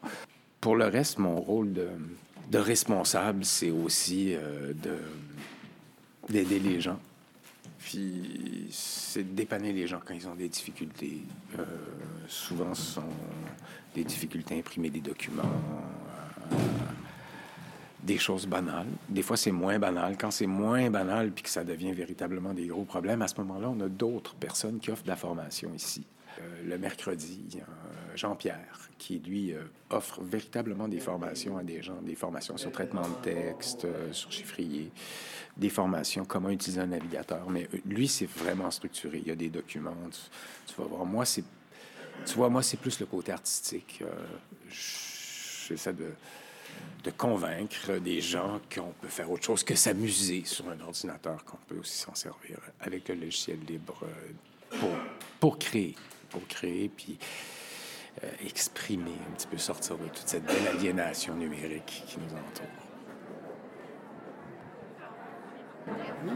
Pour 0.61 0.77
le 0.77 0.85
reste, 0.85 1.17
mon 1.17 1.41
rôle 1.41 1.73
de, 1.73 2.57
responsable, 2.57 3.43
c'est 3.43 3.69
aussi 3.69 4.33
d'aider 6.29 6.59
les 6.59 6.79
gens. 6.79 6.99
Puis 7.81 8.67
c'est 8.71 9.23
de 9.23 9.33
dépanner 9.33 9.73
les 9.73 9.87
gens 9.87 9.99
quand 10.05 10.13
ils 10.13 10.27
ont 10.27 10.35
des 10.35 10.49
difficultés. 10.49 11.23
Euh, 11.57 11.65
souvent, 12.27 12.73
ce 12.75 12.93
sont 12.93 13.09
des 13.95 14.03
difficultés 14.03 14.55
à 14.55 14.57
imprimer 14.59 14.89
des 14.89 15.01
documents, 15.01 15.41
euh, 16.51 16.55
des 18.03 18.19
choses 18.19 18.45
banales. 18.45 18.87
Des 19.09 19.23
fois, 19.23 19.35
c'est 19.35 19.51
moins 19.51 19.79
banal. 19.79 20.15
Quand 20.17 20.31
c'est 20.31 20.45
moins 20.45 20.89
banal 20.91 21.31
puis 21.31 21.43
que 21.43 21.49
ça 21.49 21.63
devient 21.63 21.91
véritablement 21.91 22.53
des 22.53 22.67
gros 22.67 22.85
problèmes, 22.85 23.23
à 23.23 23.27
ce 23.27 23.35
moment-là, 23.37 23.69
on 23.69 23.79
a 23.81 23.89
d'autres 23.89 24.35
personnes 24.35 24.79
qui 24.79 24.91
offrent 24.91 25.03
de 25.03 25.09
la 25.09 25.15
formation 25.15 25.73
ici. 25.73 26.05
Euh, 26.39 26.63
le 26.65 26.77
mercredi, 26.77 27.59
Jean-Pierre, 28.15 28.90
qui 29.01 29.17
lui 29.17 29.51
euh, 29.51 29.63
offre 29.89 30.21
véritablement 30.21 30.87
des 30.87 30.99
formations 30.99 31.57
à 31.57 31.63
des 31.63 31.81
gens, 31.81 31.99
des 32.03 32.13
formations 32.13 32.55
sur 32.55 32.71
traitement 32.71 33.01
de 33.01 33.15
texte, 33.23 33.85
euh, 33.85 34.13
sur 34.13 34.31
chiffrier, 34.31 34.91
des 35.57 35.69
formations 35.69 36.23
comment 36.23 36.51
utiliser 36.51 36.81
un 36.81 36.85
navigateur. 36.85 37.49
Mais 37.49 37.67
lui, 37.83 38.07
c'est 38.07 38.29
vraiment 38.29 38.69
structuré. 38.69 39.17
Il 39.17 39.27
y 39.27 39.31
a 39.31 39.35
des 39.35 39.49
documents. 39.49 39.95
Tu, 40.67 40.75
vas 40.77 40.85
voir. 40.85 41.03
Moi, 41.03 41.25
c'est, 41.25 41.43
tu 42.27 42.35
vois, 42.35 42.49
moi, 42.49 42.61
c'est 42.61 42.77
plus 42.77 42.99
le 42.99 43.07
côté 43.07 43.31
artistique. 43.31 44.03
J'essaie 44.69 45.93
de 45.93 46.11
de 47.03 47.11
convaincre 47.11 47.99
des 47.99 48.21
gens 48.21 48.61
qu'on 48.73 48.93
peut 49.01 49.07
faire 49.07 49.29
autre 49.29 49.43
chose 49.43 49.63
que 49.63 49.75
s'amuser 49.75 50.43
sur 50.45 50.69
un 50.69 50.79
ordinateur, 50.79 51.43
qu'on 51.43 51.57
peut 51.67 51.79
aussi 51.79 51.97
s'en 51.97 52.15
servir 52.15 52.59
avec 52.79 53.09
le 53.09 53.15
logiciel 53.15 53.57
libre 53.67 54.03
pour, 54.69 54.89
pour 55.39 55.59
créer 55.59 55.95
pour 56.31 56.47
créer, 56.47 56.89
puis 56.89 57.19
euh, 58.23 58.27
exprimer, 58.45 59.15
un 59.29 59.35
petit 59.35 59.47
peu 59.47 59.57
sortir 59.57 59.97
de 59.97 60.03
toute 60.03 60.27
cette 60.27 60.45
belle 60.45 60.67
aliénation 60.75 61.33
numérique 61.35 62.03
qui 62.07 62.17
nous 62.17 62.35
entoure. 62.35 62.67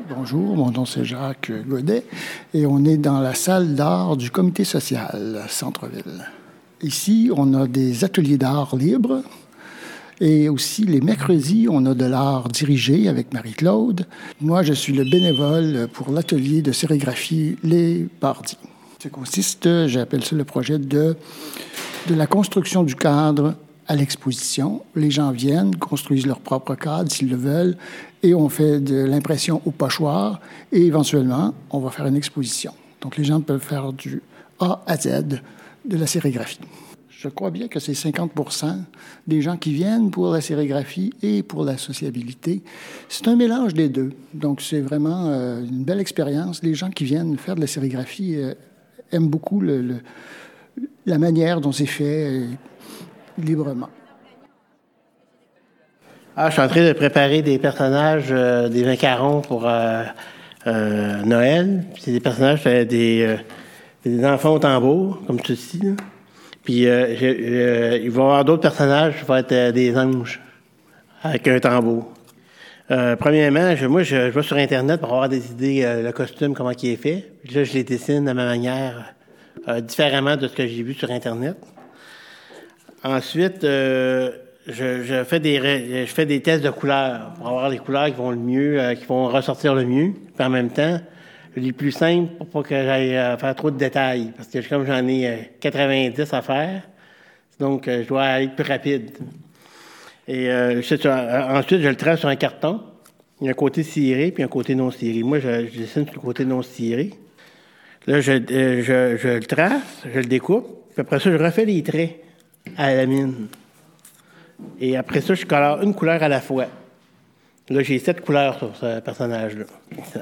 Bonjour, 0.10 0.56
mon 0.56 0.72
nom 0.72 0.86
c'est 0.86 1.06
Jacques 1.06 1.52
Godet 1.68 2.06
et 2.54 2.66
on 2.66 2.84
est 2.86 2.98
dans 2.98 3.20
la 3.20 3.36
salle 3.36 3.76
d'art 3.76 4.18
du 4.18 4.32
comité 4.32 4.64
social 4.64 5.44
Centre-Ville. 5.48 6.26
Ici, 6.82 7.30
on 7.36 7.54
a 7.54 7.68
des 7.68 8.04
ateliers 8.04 8.38
d'art 8.38 8.76
libres 8.76 9.22
et 10.22 10.50
aussi 10.50 10.86
les 10.86 11.02
mercredis, 11.02 11.68
on 11.70 11.86
a 11.86 11.94
de 11.94 12.06
l'art 12.06 12.48
dirigé 12.48 13.10
avec 13.10 13.34
Marie-Claude. 13.34 14.08
Moi, 14.40 14.64
je 14.64 14.74
suis 14.74 14.94
le 14.94 15.04
bénévole 15.04 15.90
pour 15.92 16.12
l'atelier 16.12 16.62
de 16.62 16.72
sérigraphie 16.72 17.58
Les 17.64 18.08
Bardis. 18.22 18.58
Ça 19.06 19.12
consiste, 19.12 19.86
j'appelle 19.86 20.24
ça 20.24 20.36
le 20.36 20.46
projet 20.46 20.80
de, 20.80 21.16
de 22.08 22.16
la 22.16 22.26
construction 22.26 22.82
du 22.82 22.96
cadre 22.96 23.54
à 23.88 23.96
l'exposition. 23.96 24.82
Les 24.96 25.12
gens 25.12 25.30
viennent, 25.30 25.76
construisent 25.76 26.26
leur 26.26 26.40
propre 26.40 26.74
cadre 26.74 27.12
s'ils 27.12 27.30
le 27.30 27.36
veulent, 27.36 27.78
et 28.24 28.34
on 28.34 28.50
fait 28.50 28.80
de 28.80 28.96
l'impression 28.96 29.62
au 29.66 29.70
pochoir, 29.70 30.42
et 30.72 30.88
éventuellement, 30.88 31.54
on 31.70 31.78
va 31.78 31.92
faire 31.92 32.08
une 32.08 32.16
exposition. 32.16 32.74
Donc 33.02 33.18
les 33.18 33.24
gens 33.24 33.42
peuvent 33.42 33.62
faire 33.62 33.94
du 33.94 34.24
A 34.60 34.82
à 34.88 34.98
Z 34.98 35.40
de 35.86 35.98
la 35.98 36.08
sérigraphie. 36.08 36.62
Je 37.12 37.30
crois 37.30 37.52
bien 37.52 37.68
que 37.68 37.80
c'est 37.80 37.94
50% 37.94 38.86
des 39.28 39.44
gens 39.44 39.58
qui 39.58 39.72
viennent 39.72 40.10
pour 40.10 40.32
la 40.32 40.42
sérigraphie 40.42 41.14
et 41.22 41.44
pour 41.44 41.64
la 41.64 41.78
sociabilité. 41.78 42.64
C'est 43.08 43.28
un 43.28 43.36
mélange 43.36 43.76
des 43.76 43.88
deux. 43.88 44.14
Donc, 44.34 44.62
c'est 44.62 44.82
vraiment 44.82 45.28
euh, 45.28 45.64
une 45.64 45.84
belle 45.84 46.00
expérience. 46.00 46.64
Les 46.64 46.74
gens 46.74 46.90
qui 46.90 47.04
viennent 47.04 47.38
faire 47.38 47.54
de 47.54 47.62
la 47.62 47.68
sérigraphie 47.68 48.36
euh, 48.36 48.56
aiment 49.12 49.28
beaucoup 49.28 49.62
la 49.62 51.18
manière 51.18 51.62
dont 51.62 51.72
c'est 51.72 51.86
fait 51.86 52.26
euh, 52.26 52.46
librement. 53.38 53.90
Ah, 56.38 56.50
je 56.50 56.54
suis 56.54 56.62
en 56.62 56.68
train 56.68 56.86
de 56.86 56.94
préparer 56.94 57.42
des 57.42 57.58
personnages, 57.60 58.30
des 58.30 58.84
macarons 58.84 59.40
pour 59.40 59.70
Noël. 60.66 61.86
C'est 61.98 62.12
des 62.12 62.20
personnages, 62.20 62.64
des, 62.66 63.38
des 64.04 64.26
enfants 64.26 64.56
au 64.56 64.60
tambour, 64.60 65.22
comme 65.26 65.40
ceci. 65.44 65.80
Puis 66.66 66.88
euh, 66.88 68.00
il 68.04 68.10
va 68.10 68.22
y 68.22 68.26
avoir 68.26 68.44
d'autres 68.44 68.64
personnages 68.64 69.20
qui 69.20 69.26
vont 69.26 69.36
être 69.36 69.52
euh, 69.52 69.72
des 69.72 69.96
anges 69.96 70.42
avec 71.22 71.48
un 71.48 71.60
tambour. 71.60 72.12
Euh, 72.92 73.16
premièrement, 73.16 73.76
je, 73.76 73.86
moi, 73.88 74.04
je, 74.04 74.16
vais 74.16 74.44
sur 74.44 74.58
Internet 74.58 75.00
pour 75.00 75.10
avoir 75.10 75.30
des 75.30 75.52
idées, 75.52 76.02
le 76.04 76.12
costume, 76.12 76.54
comment 76.54 76.72
il 76.72 76.90
est 76.90 76.96
fait. 76.96 77.32
Puis 77.44 77.56
là, 77.56 77.64
je 77.64 77.74
les 77.74 77.84
dessine 77.84 78.28
à 78.28 78.34
ma 78.34 78.46
manière, 78.46 79.16
différemment 79.82 80.36
de 80.38 80.48
ce 80.48 80.56
que 80.56 80.68
j'ai 80.68 80.84
vu 80.84 80.94
sur 80.94 81.10
Internet. 81.10 81.58
Ensuite, 83.04 83.64
je, 83.64 85.24
fais 85.28 85.40
des, 85.40 86.06
je 86.06 86.14
fais 86.14 86.26
des 86.26 86.42
tests 86.42 86.64
de 86.64 86.70
couleurs 86.70 87.34
pour 87.38 87.48
avoir 87.48 87.70
les 87.70 87.80
couleurs 87.80 88.06
qui 88.06 88.14
vont 88.14 88.30
le 88.32 88.38
mieux, 88.38 88.94
qui 89.00 89.06
vont 89.06 89.28
ressortir 89.28 89.74
le 89.74 89.86
mieux. 89.86 90.14
Puis 90.36 90.46
en 90.46 90.50
même 90.50 90.70
temps, 90.70 91.00
les 91.56 91.72
plus 91.72 91.92
simples 91.92 92.34
pour 92.38 92.48
pas 92.48 92.64
que 92.64 92.76
j'aille 92.76 93.16
euh, 93.16 93.38
faire 93.38 93.56
trop 93.56 93.72
de 93.72 93.78
détails. 93.78 94.32
Parce 94.36 94.50
que 94.50 94.68
comme 94.68 94.86
j'en 94.86 95.08
ai 95.08 95.52
90 95.60 96.20
euh, 96.20 96.38
à 96.38 96.42
faire, 96.42 96.82
donc 97.60 97.88
euh, 97.88 98.04
je 98.04 98.08
dois 98.08 98.24
aller 98.24 98.50
plus 98.50 98.66
rapide. 98.66 99.12
Et 100.28 100.52
ensuite, 100.52 101.02
je 101.04 101.88
le 101.88 101.96
trace 101.96 102.20
sur 102.20 102.30
un 102.30 102.36
carton. 102.36 102.82
Il 103.42 103.46
y 103.46 103.48
a 103.48 103.52
un 103.52 103.56
côté 103.56 103.84
ciré 103.84 104.32
puis 104.32 104.44
un 104.44 104.48
côté 104.48 104.76
non 104.76 104.92
ciré. 104.92 105.22
Moi, 105.24 105.40
je, 105.40 105.78
dessine 105.78 106.06
sur 106.06 106.16
le 106.16 106.22
côté 106.22 106.46
non 106.46 106.62
ciré. 106.62 107.12
Là, 108.08 108.22
je, 108.22 108.34
je, 108.34 109.28
le 109.28 109.46
trace, 109.46 110.04
je 110.12 110.20
le 110.20 110.26
découpe, 110.26 110.68
puis 110.94 111.02
après 111.02 111.20
ça, 111.20 111.32
je 111.32 111.44
refais 111.44 111.66
les 111.66 111.82
traits 111.82 112.22
à 112.78 112.94
la 112.94 113.06
mine. 113.06 113.48
Et 114.80 114.96
après 114.96 115.22
ça, 115.22 115.34
je 115.34 115.46
colore 115.46 115.82
une 115.82 115.94
couleur 115.94 116.22
à 116.22 116.28
la 116.28 116.40
fois. 116.40 116.68
Là, 117.70 117.82
j'ai 117.82 117.98
sept 117.98 118.22
couleurs 118.22 118.60
sur 118.60 118.76
ce 118.76 119.00
personnage-là. 119.00 119.66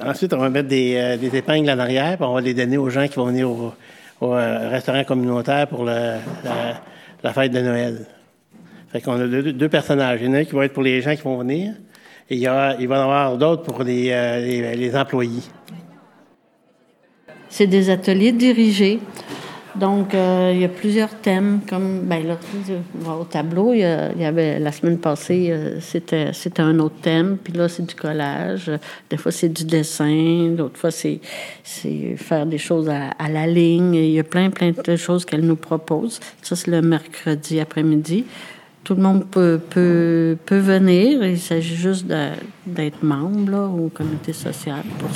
Ensuite, 0.09 0.33
on 0.33 0.37
va 0.37 0.49
mettre 0.49 0.69
des, 0.69 0.95
euh, 0.95 1.17
des, 1.17 1.35
épingles 1.35 1.69
en 1.69 1.77
arrière, 1.77 2.15
puis 2.15 2.25
on 2.25 2.33
va 2.33 2.39
les 2.39 2.53
donner 2.53 2.77
aux 2.77 2.89
gens 2.89 3.05
qui 3.07 3.15
vont 3.15 3.25
venir 3.25 3.49
au, 3.49 3.73
euh, 4.33 4.69
restaurant 4.69 5.03
communautaire 5.03 5.67
pour 5.67 5.83
la, 5.83 6.19
fête 7.33 7.51
de 7.51 7.59
Noël. 7.59 8.05
Fait 8.93 9.01
qu'on 9.01 9.19
a 9.19 9.27
deux, 9.27 9.69
personnages. 9.69 10.19
Il 10.21 10.27
y 10.27 10.29
en 10.29 10.33
a 10.35 10.37
un 10.37 10.43
qui 10.43 10.53
va 10.53 10.65
être 10.65 10.73
pour 10.73 10.83
les 10.83 11.01
gens 11.01 11.15
qui 11.15 11.23
vont 11.23 11.39
venir, 11.39 11.73
et 12.29 12.35
il, 12.35 12.45
va 12.45 12.75
y 12.79 12.87
en 12.87 12.91
avoir 12.91 13.37
d'autres 13.39 13.63
pour 13.63 13.83
les, 13.83 14.11
euh, 14.11 14.39
les, 14.39 14.75
les 14.75 14.95
employés. 14.95 15.41
C'est 17.49 17.65
des 17.65 17.89
ateliers 17.89 18.31
dirigés. 18.31 18.99
Donc, 19.75 20.13
euh, 20.13 20.51
il 20.53 20.61
y 20.61 20.65
a 20.65 20.69
plusieurs 20.69 21.09
thèmes, 21.09 21.61
comme 21.67 22.01
ben 22.01 22.23
là, 22.27 22.37
au 23.19 23.23
tableau, 23.23 23.73
il 23.73 23.79
y, 23.79 24.25
avait 24.25 24.59
la 24.59 24.71
semaine 24.71 24.99
passée, 24.99 25.47
euh, 25.49 25.79
c'était, 25.79 26.31
c'était 26.31 26.61
un 26.61 26.77
autre 26.77 26.97
thème, 27.01 27.37
puis 27.43 27.53
là, 27.53 27.67
c'est 27.67 27.83
du 27.83 27.95
collage. 27.95 28.71
Des 29.09 29.17
fois, 29.17 29.31
c'est 29.31 29.49
du 29.49 29.65
dessin, 29.65 30.49
d'autres 30.55 30.77
fois, 30.77 30.91
c'est, 30.91 31.19
c'est 31.63 32.15
faire 32.17 32.45
des 32.45 32.59
choses 32.59 32.87
à, 32.87 33.29
la 33.29 33.47
ligne. 33.47 33.95
Il 33.95 34.11
y 34.11 34.19
a 34.19 34.23
plein, 34.23 34.51
plein 34.51 34.71
de 34.71 34.95
choses 34.95 35.25
qu'elle 35.25 35.45
nous 35.45 35.55
propose. 35.55 36.19
Ça, 36.43 36.55
c'est 36.55 36.69
le 36.69 36.83
mercredi 36.83 37.59
après-midi. 37.59 38.25
Tout 38.83 38.95
le 38.95 39.01
monde 39.01 39.25
peut, 39.25 39.59
peut, 39.69 40.37
peut 40.45 40.59
venir. 40.59 41.23
Il 41.23 41.39
s'agit 41.39 41.75
juste 41.75 42.05
d'être 42.65 43.03
membre 43.03 43.71
au 43.79 43.89
comité 43.89 44.33
social 44.33 44.83
pour 44.99 45.09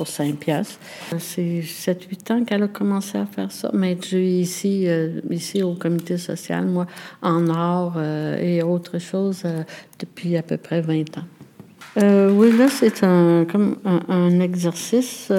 pour 0.00 0.08
5 0.08 0.36
piastres. 0.36 0.78
C'est 1.18 1.60
7-8 1.60 2.32
ans 2.32 2.44
qu'elle 2.44 2.62
a 2.62 2.68
commencé 2.68 3.18
à 3.18 3.26
faire 3.26 3.52
ça, 3.52 3.70
mais 3.74 3.98
je 4.00 4.06
suis 4.06 4.40
ici, 4.40 4.84
euh, 4.88 5.20
ici 5.28 5.62
au 5.62 5.74
comité 5.74 6.16
social, 6.16 6.64
moi, 6.64 6.86
en 7.20 7.50
art 7.50 7.96
euh, 7.98 8.38
et 8.38 8.62
autre 8.62 8.98
chose 8.98 9.42
euh, 9.44 9.62
depuis 9.98 10.38
à 10.38 10.42
peu 10.42 10.56
près 10.56 10.80
20 10.80 11.18
ans. 11.18 12.30
oui, 12.32 12.56
là, 12.56 12.68
c'est 12.70 13.04
un, 13.04 13.44
comme 13.44 13.76
un, 13.84 14.40
exercice 14.40 15.30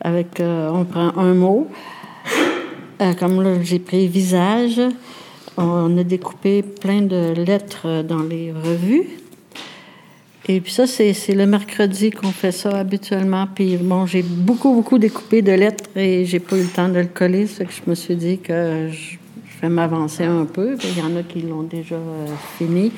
avec, 0.00 0.40
on 0.40 0.84
prend 0.84 1.16
un 1.16 1.34
mot, 1.34 1.68
comme 3.20 3.40
là, 3.40 3.62
j'ai 3.62 3.78
pris 3.78 4.08
visage, 4.08 4.80
on 5.56 5.96
a 5.98 6.04
découpé 6.04 6.62
plein 6.62 7.02
de 7.02 7.32
lettres 7.34 8.02
dans 8.02 8.22
les 8.22 8.52
revues, 8.52 9.06
et 10.48 10.60
puis 10.60 10.72
ça, 10.72 10.86
c'est 10.86 11.34
le 11.34 11.44
mercredi 11.44 12.12
qu'on 12.12 12.30
fait 12.30 12.52
ça 12.52 12.70
habituellement. 12.78 13.48
Puis 13.52 13.76
bon, 13.76 14.06
j'ai 14.06 14.22
beaucoup, 14.22 14.72
beaucoup 14.72 14.98
découpé 14.98 15.42
de 15.42 15.50
lettres 15.50 15.90
et 15.96 16.24
j'ai 16.24 16.38
pas 16.38 16.56
eu 16.56 16.62
le 16.62 16.68
temps 16.68 16.88
de 16.88 17.00
le 17.00 17.06
coller. 17.06 17.48
C'est 17.48 17.64
que 17.64 17.72
je 17.72 17.90
me 17.90 17.96
suis 17.96 18.14
dit 18.14 18.38
que 18.38 18.88
je, 18.92 19.16
vais 19.60 19.68
m'avancer 19.68 20.22
un 20.22 20.44
peu. 20.44 20.76
Il 20.84 20.98
y 20.98 21.02
en 21.02 21.16
a 21.16 21.24
qui 21.24 21.40
l'ont 21.40 21.64
déjà 21.64 21.96
euh, 21.96 22.26
fini. 22.58 22.92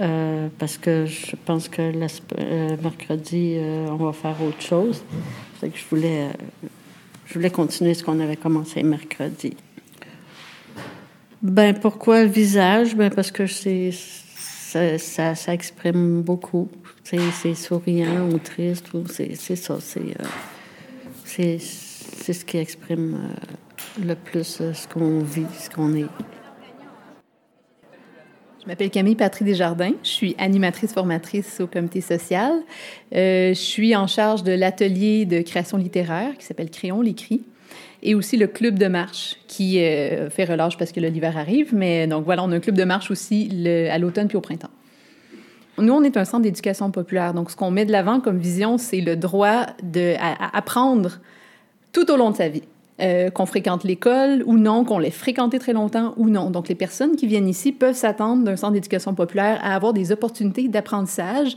Euh, 0.00 0.48
parce 0.58 0.78
que 0.78 1.06
je 1.06 1.36
pense 1.44 1.68
que 1.68 1.82
le 1.82 2.06
euh, 2.40 2.76
mercredi, 2.82 3.58
on 3.88 3.96
va 3.96 4.12
faire 4.12 4.36
autre 4.42 4.60
chose. 4.60 5.04
C'est 5.60 5.68
que 5.68 5.78
je 5.78 5.84
voulais, 5.88 6.30
je 7.26 7.34
voulais 7.34 7.50
continuer 7.50 7.94
ce 7.94 8.02
qu'on 8.02 8.18
avait 8.18 8.36
commencé 8.36 8.82
mercredi. 8.82 9.54
Ben 11.42 11.74
pourquoi 11.74 12.22
le 12.22 12.28
visage? 12.28 12.94
Ben 12.94 13.10
parce 13.10 13.32
que 13.32 13.48
c'est 13.48 13.90
ça, 13.90 15.34
ça, 15.34 15.52
exprime 15.52 16.22
beaucoup. 16.22 16.68
C'est 17.02 17.54
souriant 17.54 18.28
ou 18.30 18.38
triste, 18.38 18.86
c'est 19.08 19.56
ça. 19.56 19.74
Euh, 19.74 20.12
c'est 21.24 21.58
c'est 21.58 22.32
ce 22.32 22.44
qui 22.44 22.58
exprime 22.58 23.16
euh, 23.16 24.04
le 24.06 24.14
plus 24.14 24.60
euh, 24.60 24.72
ce 24.72 24.86
qu'on 24.86 25.18
vit, 25.18 25.46
ce 25.58 25.68
qu'on 25.68 25.94
est. 25.96 26.06
Je 28.62 28.68
m'appelle 28.68 28.90
Camille 28.90 29.16
Patry 29.16 29.44
Desjardins. 29.44 29.94
Je 30.04 30.08
suis 30.08 30.36
animatrice 30.38 30.92
formatrice 30.92 31.60
au 31.60 31.66
comité 31.66 32.00
social. 32.00 32.52
je 33.10 33.52
suis 33.54 33.96
en 33.96 34.06
charge 34.06 34.44
de 34.44 34.52
l'atelier 34.52 35.26
de 35.26 35.40
création 35.42 35.76
littéraire 35.76 36.38
qui 36.38 36.46
s'appelle 36.46 36.70
Créon 36.70 37.00
l'écrit 37.00 37.42
et 38.02 38.14
aussi 38.14 38.36
le 38.36 38.46
club 38.46 38.78
de 38.78 38.86
marche 38.86 39.36
qui 39.46 39.80
euh, 39.80 40.28
fait 40.28 40.44
relâche 40.44 40.76
parce 40.76 40.92
que 40.92 41.00
l'hiver 41.00 41.36
arrive. 41.36 41.74
Mais 41.74 42.06
donc 42.06 42.24
voilà, 42.24 42.42
on 42.44 42.50
a 42.52 42.56
un 42.56 42.60
club 42.60 42.76
de 42.76 42.84
marche 42.84 43.10
aussi 43.10 43.48
à 43.90 43.98
l'automne 43.98 44.28
puis 44.28 44.36
au 44.36 44.40
printemps. 44.40 44.70
Nous, 45.78 45.92
on 45.92 46.02
est 46.02 46.16
un 46.16 46.24
centre 46.24 46.42
d'éducation 46.42 46.90
populaire. 46.90 47.32
Donc, 47.32 47.50
ce 47.50 47.56
qu'on 47.56 47.70
met 47.70 47.86
de 47.86 47.92
l'avant 47.92 48.20
comme 48.20 48.38
vision, 48.38 48.76
c'est 48.76 49.00
le 49.00 49.16
droit 49.16 49.66
d'apprendre 49.82 51.20
tout 51.92 52.10
au 52.10 52.16
long 52.16 52.30
de 52.30 52.36
sa 52.36 52.48
vie. 52.48 52.62
Euh, 53.00 53.30
qu'on 53.30 53.46
fréquente 53.46 53.84
l'école 53.84 54.44
ou 54.44 54.58
non, 54.58 54.84
qu'on 54.84 54.98
l'ait 54.98 55.10
fréquenté 55.10 55.58
très 55.58 55.72
longtemps 55.72 56.12
ou 56.18 56.28
non. 56.28 56.50
Donc, 56.50 56.68
les 56.68 56.74
personnes 56.74 57.16
qui 57.16 57.26
viennent 57.26 57.48
ici 57.48 57.72
peuvent 57.72 57.96
s'attendre 57.96 58.44
d'un 58.44 58.54
centre 58.54 58.74
d'éducation 58.74 59.14
populaire 59.14 59.58
à 59.64 59.74
avoir 59.74 59.94
des 59.94 60.12
opportunités 60.12 60.68
d'apprentissage 60.68 61.56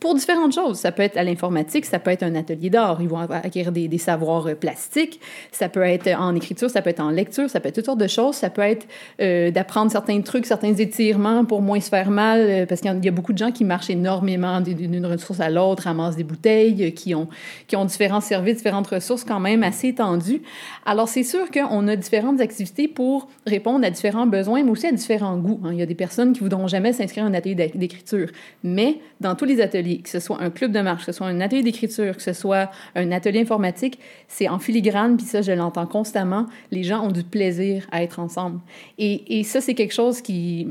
pour 0.00 0.14
différentes 0.14 0.54
choses. 0.54 0.78
Ça 0.78 0.92
peut 0.92 1.02
être 1.02 1.16
à 1.16 1.24
l'informatique, 1.24 1.86
ça 1.86 1.98
peut 1.98 2.10
être 2.10 2.22
un 2.22 2.34
atelier 2.34 2.68
d'art. 2.68 2.98
Ils 3.00 3.08
vont 3.08 3.18
acquérir 3.18 3.72
des, 3.72 3.88
des, 3.88 3.98
savoirs 3.98 4.46
euh, 4.46 4.54
plastiques. 4.54 5.20
Ça 5.52 5.68
peut 5.68 5.82
être 5.82 6.08
en 6.08 6.34
écriture, 6.34 6.68
ça 6.68 6.82
peut 6.82 6.90
être 6.90 7.00
en 7.00 7.10
lecture, 7.10 7.48
ça 7.48 7.60
peut 7.60 7.68
être 7.68 7.76
toutes 7.76 7.86
sortes 7.86 8.00
de 8.00 8.06
choses. 8.06 8.34
Ça 8.34 8.50
peut 8.50 8.62
être 8.62 8.86
euh, 9.20 9.50
d'apprendre 9.50 9.90
certains 9.90 10.20
trucs, 10.20 10.44
certains 10.44 10.74
étirements 10.74 11.44
pour 11.44 11.62
moins 11.62 11.80
se 11.80 11.88
faire 11.88 12.10
mal, 12.10 12.40
euh, 12.40 12.66
parce 12.66 12.82
qu'il 12.82 13.04
y, 13.04 13.08
a 13.08 13.10
beaucoup 13.10 13.32
de 13.32 13.38
gens 13.38 13.52
qui 13.52 13.64
marchent 13.64 13.90
énormément 13.90 14.60
d'une 14.60 15.06
ressource 15.06 15.40
à 15.40 15.48
l'autre, 15.48 15.84
ramassent 15.84 16.16
des 16.16 16.24
bouteilles, 16.24 16.92
qui 16.92 17.14
ont, 17.14 17.28
qui 17.66 17.76
ont 17.76 17.84
différents 17.84 18.20
services, 18.20 18.58
différentes 18.58 18.88
ressources 18.88 19.24
quand 19.24 19.40
même 19.40 19.62
assez 19.62 19.88
étendues. 19.88 20.42
Alors, 20.84 21.08
c'est 21.08 21.22
sûr 21.22 21.50
qu'on 21.50 21.88
a 21.88 21.96
différentes 21.96 22.40
activités 22.40 22.88
pour 22.88 23.28
répondre 23.46 23.84
à 23.86 23.90
différents 23.90 24.26
besoins, 24.26 24.62
mais 24.62 24.70
aussi 24.70 24.86
à 24.86 24.92
différents 24.92 25.38
goûts. 25.38 25.60
Hein. 25.64 25.70
Il 25.72 25.78
y 25.78 25.82
a 25.82 25.86
des 25.86 25.94
personnes 25.94 26.32
qui 26.32 26.40
voudront 26.40 26.66
jamais 26.66 26.92
s'inscrire 26.92 27.24
à 27.24 27.28
un 27.28 27.34
atelier 27.34 27.54
d'écriture, 27.74 28.28
mais 28.62 28.98
dans 29.20 29.34
tous 29.34 29.46
les 29.46 29.60
ateliers, 29.60 29.85
que 30.02 30.08
ce 30.08 30.20
soit 30.20 30.40
un 30.40 30.50
club 30.50 30.72
de 30.72 30.80
marche, 30.80 31.06
que 31.06 31.12
ce 31.12 31.16
soit 31.16 31.26
un 31.26 31.40
atelier 31.40 31.62
d'écriture, 31.62 32.16
que 32.16 32.22
ce 32.22 32.32
soit 32.32 32.70
un 32.94 33.12
atelier 33.12 33.40
informatique, 33.40 33.98
c'est 34.28 34.48
en 34.48 34.58
filigrane, 34.58 35.16
puis 35.16 35.26
ça, 35.26 35.42
je 35.42 35.52
l'entends 35.52 35.86
constamment. 35.86 36.46
Les 36.70 36.82
gens 36.82 37.06
ont 37.06 37.12
du 37.12 37.24
plaisir 37.24 37.86
à 37.92 38.02
être 38.02 38.20
ensemble. 38.20 38.60
Et, 38.98 39.42
ça, 39.44 39.60
c'est 39.60 39.74
quelque 39.74 39.94
chose 39.94 40.20
qui, 40.20 40.68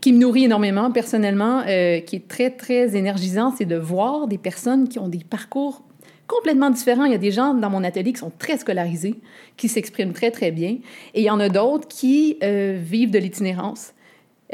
qui 0.00 0.12
me 0.12 0.18
nourrit 0.18 0.44
énormément 0.44 0.90
personnellement, 0.90 1.62
euh, 1.66 2.00
qui 2.00 2.16
est 2.16 2.28
très, 2.28 2.50
très 2.50 2.96
énergisant, 2.96 3.52
c'est 3.56 3.66
de 3.66 3.76
voir 3.76 4.28
des 4.28 4.38
personnes 4.38 4.88
qui 4.88 4.98
ont 4.98 5.08
des 5.08 5.24
parcours 5.28 5.82
complètement 6.26 6.70
différents. 6.70 7.04
Il 7.04 7.12
y 7.12 7.16
a 7.16 7.18
des 7.18 7.30
gens 7.30 7.54
dans 7.54 7.70
mon 7.70 7.84
atelier 7.84 8.12
qui 8.12 8.20
sont 8.20 8.32
très 8.38 8.56
scolarisés, 8.56 9.16
qui 9.56 9.68
s'expriment 9.68 10.12
très, 10.12 10.30
très 10.30 10.50
bien. 10.50 10.78
Et 11.14 11.20
il 11.20 11.24
y 11.24 11.30
en 11.30 11.40
a 11.40 11.48
d'autres 11.48 11.88
qui 11.88 12.38
euh, 12.42 12.78
vivent 12.80 13.10
de 13.10 13.18
l'itinérance 13.18 13.92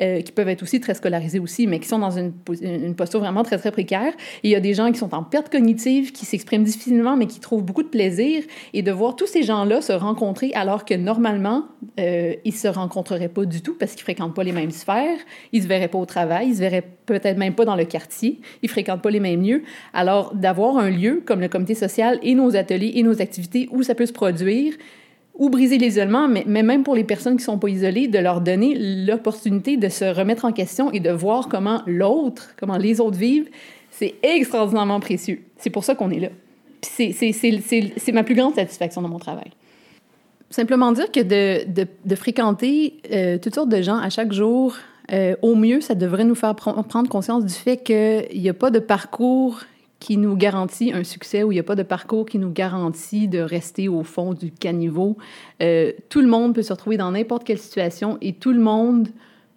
euh, 0.01 0.21
qui 0.21 0.33
peuvent 0.33 0.49
être 0.49 0.63
aussi 0.63 0.81
très 0.81 0.95
scolarisés 0.95 1.39
aussi, 1.39 1.67
mais 1.67 1.81
qui 1.81 1.89
sont 1.89 1.99
dans 1.99 2.11
une, 2.11 2.33
posture 2.95 3.21
vraiment 3.21 3.43
très, 3.43 3.59
très 3.59 3.71
précaire. 3.71 4.13
Il 4.43 4.51
y 4.51 4.55
a 4.55 4.61
des 4.61 4.75
gens 4.75 4.93
qui 4.93 4.99
sont 4.99 5.15
en 5.15 5.23
perte 5.23 5.51
cognitive, 5.51 6.13
qui 6.13 6.25
s'expriment 6.25 6.65
difficilement, 6.65 7.17
mais 7.17 7.27
qui 7.27 7.41
trouvent 7.41 7.63
beaucoup 7.63 7.83
de 7.83 7.89
plaisir. 7.89 8.43
Et 8.73 8.83
de 8.83 8.93
voir 8.93 9.17
tous 9.17 9.27
ces 9.27 9.43
gens-là 9.43 9.81
se 9.81 9.93
rencontrer 9.93 10.53
alors 10.55 10.85
que 10.85 10.95
normalement, 10.95 11.65
euh, 11.99 12.35
ils 12.45 12.55
se 12.55 12.69
rencontreraient 12.69 13.29
pas 13.29 13.45
du 13.45 13.61
tout 13.61 13.75
parce 13.79 13.93
qu'ils 13.93 14.03
fréquentent 14.03 14.35
pas 14.35 14.45
les 14.45 14.53
mêmes 14.53 14.71
sphères, 14.71 15.19
ils 15.53 15.63
se 15.63 15.69
verraient 15.69 15.89
pas 15.89 15.99
au 15.99 16.07
travail, 16.07 16.49
ils 16.49 16.55
se 16.55 16.61
verraient 16.61 16.85
peut-être 17.07 17.39
même 17.39 17.55
pas 17.55 17.65
dans 17.65 17.77
le 17.77 17.85
quartier, 17.85 18.41
ils 18.63 18.69
fréquentent 18.69 19.03
pas 19.03 19.11
les 19.11 19.21
mêmes 19.21 19.43
lieux. 19.43 19.63
Alors, 19.93 20.35
d'avoir 20.35 20.79
un 20.79 20.91
lieu 20.91 21.23
comme 21.25 21.41
le 21.41 21.49
comité 21.49 21.75
social 21.75 22.19
et 22.23 22.35
nos 22.35 22.57
ateliers 22.57 22.93
et 22.95 23.03
nos 23.03 23.21
activités 23.21 23.69
où 23.73 23.83
ça 23.83 23.95
peut 23.95 24.07
se 24.07 24.13
produire, 24.13 24.75
ou 25.39 25.51
briser 25.51 25.79
l'isolement, 25.79 26.29
mais, 26.29 26.45
même 26.45 26.83
pour 26.83 26.97
les 26.97 27.05
personnes 27.05 27.37
qui 27.37 27.45
sont 27.45 27.59
pas 27.59 27.69
isolées, 27.69 28.09
de 28.09 28.19
leur 28.19 28.41
donner 28.41 28.75
l'opportunité 29.07 29.77
de 29.77 29.89
se 29.89 30.05
remettre 30.05 30.45
en 30.45 30.53
question 30.53 30.93
et 30.93 31.01
de 31.01 31.11
voir 31.11 31.49
comment 31.49 31.83
l'autre, 31.87 32.55
comment 32.59 32.77
les 32.77 33.01
autres 33.01 33.17
vivent, 33.17 33.49
c'est 33.91 34.17
extraordinairement 34.23 35.01
précieux. 35.01 35.43
C'est 35.57 35.71
pour 35.71 35.85
ça 35.85 35.95
qu'on 35.95 36.11
est 36.11 36.21
là. 36.21 36.29
C'est 36.83 38.13
ma 38.13 38.25
plus 38.25 38.35
grande 38.35 38.55
satisfaction 38.55 39.01
dans 39.01 39.09
mon 39.09 39.19
travail. 39.19 39.51
Simplement 40.51 40.93
dire 40.93 41.11
que 41.13 41.21
de 41.21 42.15
fréquenter 42.15 43.01
euh, 43.13 43.39
toutes 43.39 43.55
sortes 43.55 43.69
de 43.69 43.83
gens 43.83 43.97
à 43.97 44.11
chaque 44.11 44.33
jour, 44.33 44.77
euh, 45.13 45.37
au 45.43 45.55
mieux, 45.55 45.81
ça 45.81 45.95
devrait 45.95 46.25
nous 46.25 46.35
faire 46.35 46.55
prendre 46.55 47.09
conscience 47.09 47.45
du 47.45 47.55
fait 47.55 47.79
qu'il 47.79 48.41
n'y 48.41 48.49
a 48.49 48.55
pas 48.55 48.71
de 48.71 48.79
parcours 48.79 49.61
qui 50.01 50.17
nous 50.17 50.37
garantit 50.37 50.93
un 50.93 51.05
succès, 51.05 51.43
où 51.43 51.51
il 51.51 51.57
n'y 51.57 51.61
a 51.61 51.65
pas 51.65 51.75
de 51.75 51.83
parcours 51.83 52.27
qui 52.27 52.39
nous 52.39 52.51
garantit 52.51 53.29
de 53.29 53.41
rester 53.41 53.89
au 53.89 54.05
fond 54.05 54.33
du 54.33 54.53
caniveau. 54.53 55.17
Euh, 55.61 55.93
tout 56.09 56.21
le 56.21 56.29
monde 56.29 56.55
peut 56.55 56.63
se 56.63 56.73
retrouver 56.73 56.97
dans 56.97 57.11
n'importe 57.11 57.45
quelle 57.45 57.59
situation 57.59 58.17
et 58.21 58.35
tout 58.35 58.53
le 58.53 58.61
monde 58.61 59.09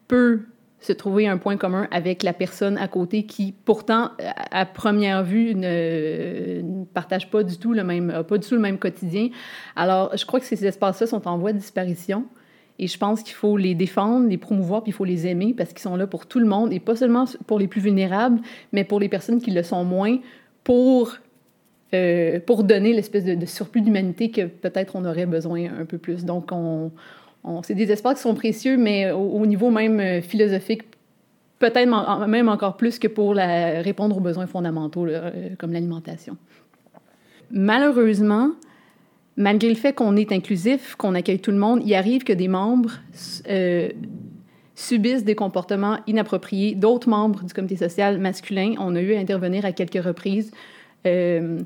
peut 0.08 0.42
se 0.80 0.94
trouver 0.94 1.28
un 1.28 1.38
point 1.38 1.58
commun 1.58 1.88
avec 1.92 2.24
la 2.24 2.34
personne 2.34 2.78
à 2.80 2.88
côté 2.88 3.28
qui, 3.28 3.52
pourtant, 3.52 4.10
à 4.50 4.66
première 4.66 5.24
vue, 5.24 5.54
ne, 5.54 6.62
ne 6.64 6.86
partage 6.86 7.30
pas 7.30 7.44
du 7.44 7.58
tout 7.58 7.74
le 7.74 7.84
même, 7.84 8.24
pas 8.28 8.40
du 8.40 8.48
tout 8.48 8.56
le 8.56 8.62
même 8.62 8.80
quotidien. 8.80 9.30
Alors, 9.76 10.18
je 10.18 10.26
crois 10.26 10.40
que 10.40 10.46
ces 10.48 10.66
espaces-là 10.66 11.06
sont 11.06 11.28
en 11.28 11.38
voie 11.38 11.54
de 11.54 11.60
disparition. 11.60 12.26
Et 12.82 12.88
je 12.88 12.98
pense 12.98 13.22
qu'il 13.22 13.36
faut 13.36 13.58
les 13.58 13.76
défendre, 13.76 14.28
les 14.28 14.40
promouvoir, 14.40 14.82
puis 14.82 14.90
il 14.90 14.96
faut 14.96 15.06
les 15.06 15.28
aimer 15.28 15.54
parce 15.56 15.70
qu'ils 15.70 15.82
sont 15.82 15.96
là 15.96 16.08
pour 16.08 16.26
tout 16.26 16.40
le 16.40 16.48
monde 16.48 16.74
et 16.74 16.80
pas 16.80 16.96
seulement 16.96 17.26
pour 17.46 17.60
les 17.60 17.68
plus 17.68 17.80
vulnérables, 17.80 18.42
mais 18.74 18.84
pour 18.84 19.00
les 19.00 19.08
personnes 19.08 19.40
qui 19.40 19.52
le 19.52 19.62
sont 19.62 19.86
moins, 19.86 20.18
pour, 20.64 21.16
euh, 21.94 22.40
pour 22.40 22.64
donner 22.64 22.92
l'espèce 22.94 23.24
de, 23.24 23.46
surplus 23.46 23.82
d'humanité 23.82 24.32
que 24.32 24.48
peut-être 24.48 24.96
on 24.96 25.06
aurait 25.06 25.28
besoin 25.28 25.66
un 25.80 25.86
peu 25.86 26.00
plus. 26.00 26.26
Donc, 26.26 26.50
on, 26.52 26.92
on 27.44 27.62
c'est 27.62 27.76
des 27.76 27.92
espaces 27.92 28.16
qui 28.16 28.24
sont 28.24 28.34
précieux, 28.34 28.78
mais 28.78 29.12
au, 29.12 29.46
niveau 29.46 29.70
même 29.70 30.00
euh, 30.00 30.22
philosophique, 30.24 30.82
peut-être 31.60 32.28
même 32.28 32.50
encore 32.50 32.78
plus 32.78 32.98
que 32.98 33.08
pour 33.08 33.36
répondre 33.36 34.18
aux 34.18 34.22
besoins 34.22 34.48
fondamentaux, 34.48 35.06
euh, 35.06 35.50
comme 35.60 35.72
l'alimentation. 35.72 36.36
Malheureusement, 37.52 38.50
malgré 39.38 39.70
le 39.70 39.76
fait 39.76 39.94
qu'on 39.94 40.16
est 40.16 40.32
inclusif, 40.32 40.96
qu'on 40.96 41.16
accueille 41.16 41.40
tout 41.40 41.52
le 41.52 41.58
monde, 41.58 41.82
il 41.86 41.94
arrive 41.94 42.24
que 42.24 42.34
des 42.34 42.48
membres 42.48 42.92
euh, 43.50 43.90
subissent 44.76 45.24
des 45.24 45.36
comportements 45.36 45.98
inappropriés 46.08 46.76
d'autres 46.76 47.10
membres 47.10 47.44
du 47.44 47.54
comité 47.54 47.76
social 47.76 48.18
masculin. 48.18 48.76
On 48.80 48.96
a 48.96 49.02
eu 49.02 49.16
à 49.16 49.20
intervenir 49.20 49.66
à 49.66 49.72
quelques 49.72 50.04
reprises. 50.04 50.52
Euh, 51.06 51.60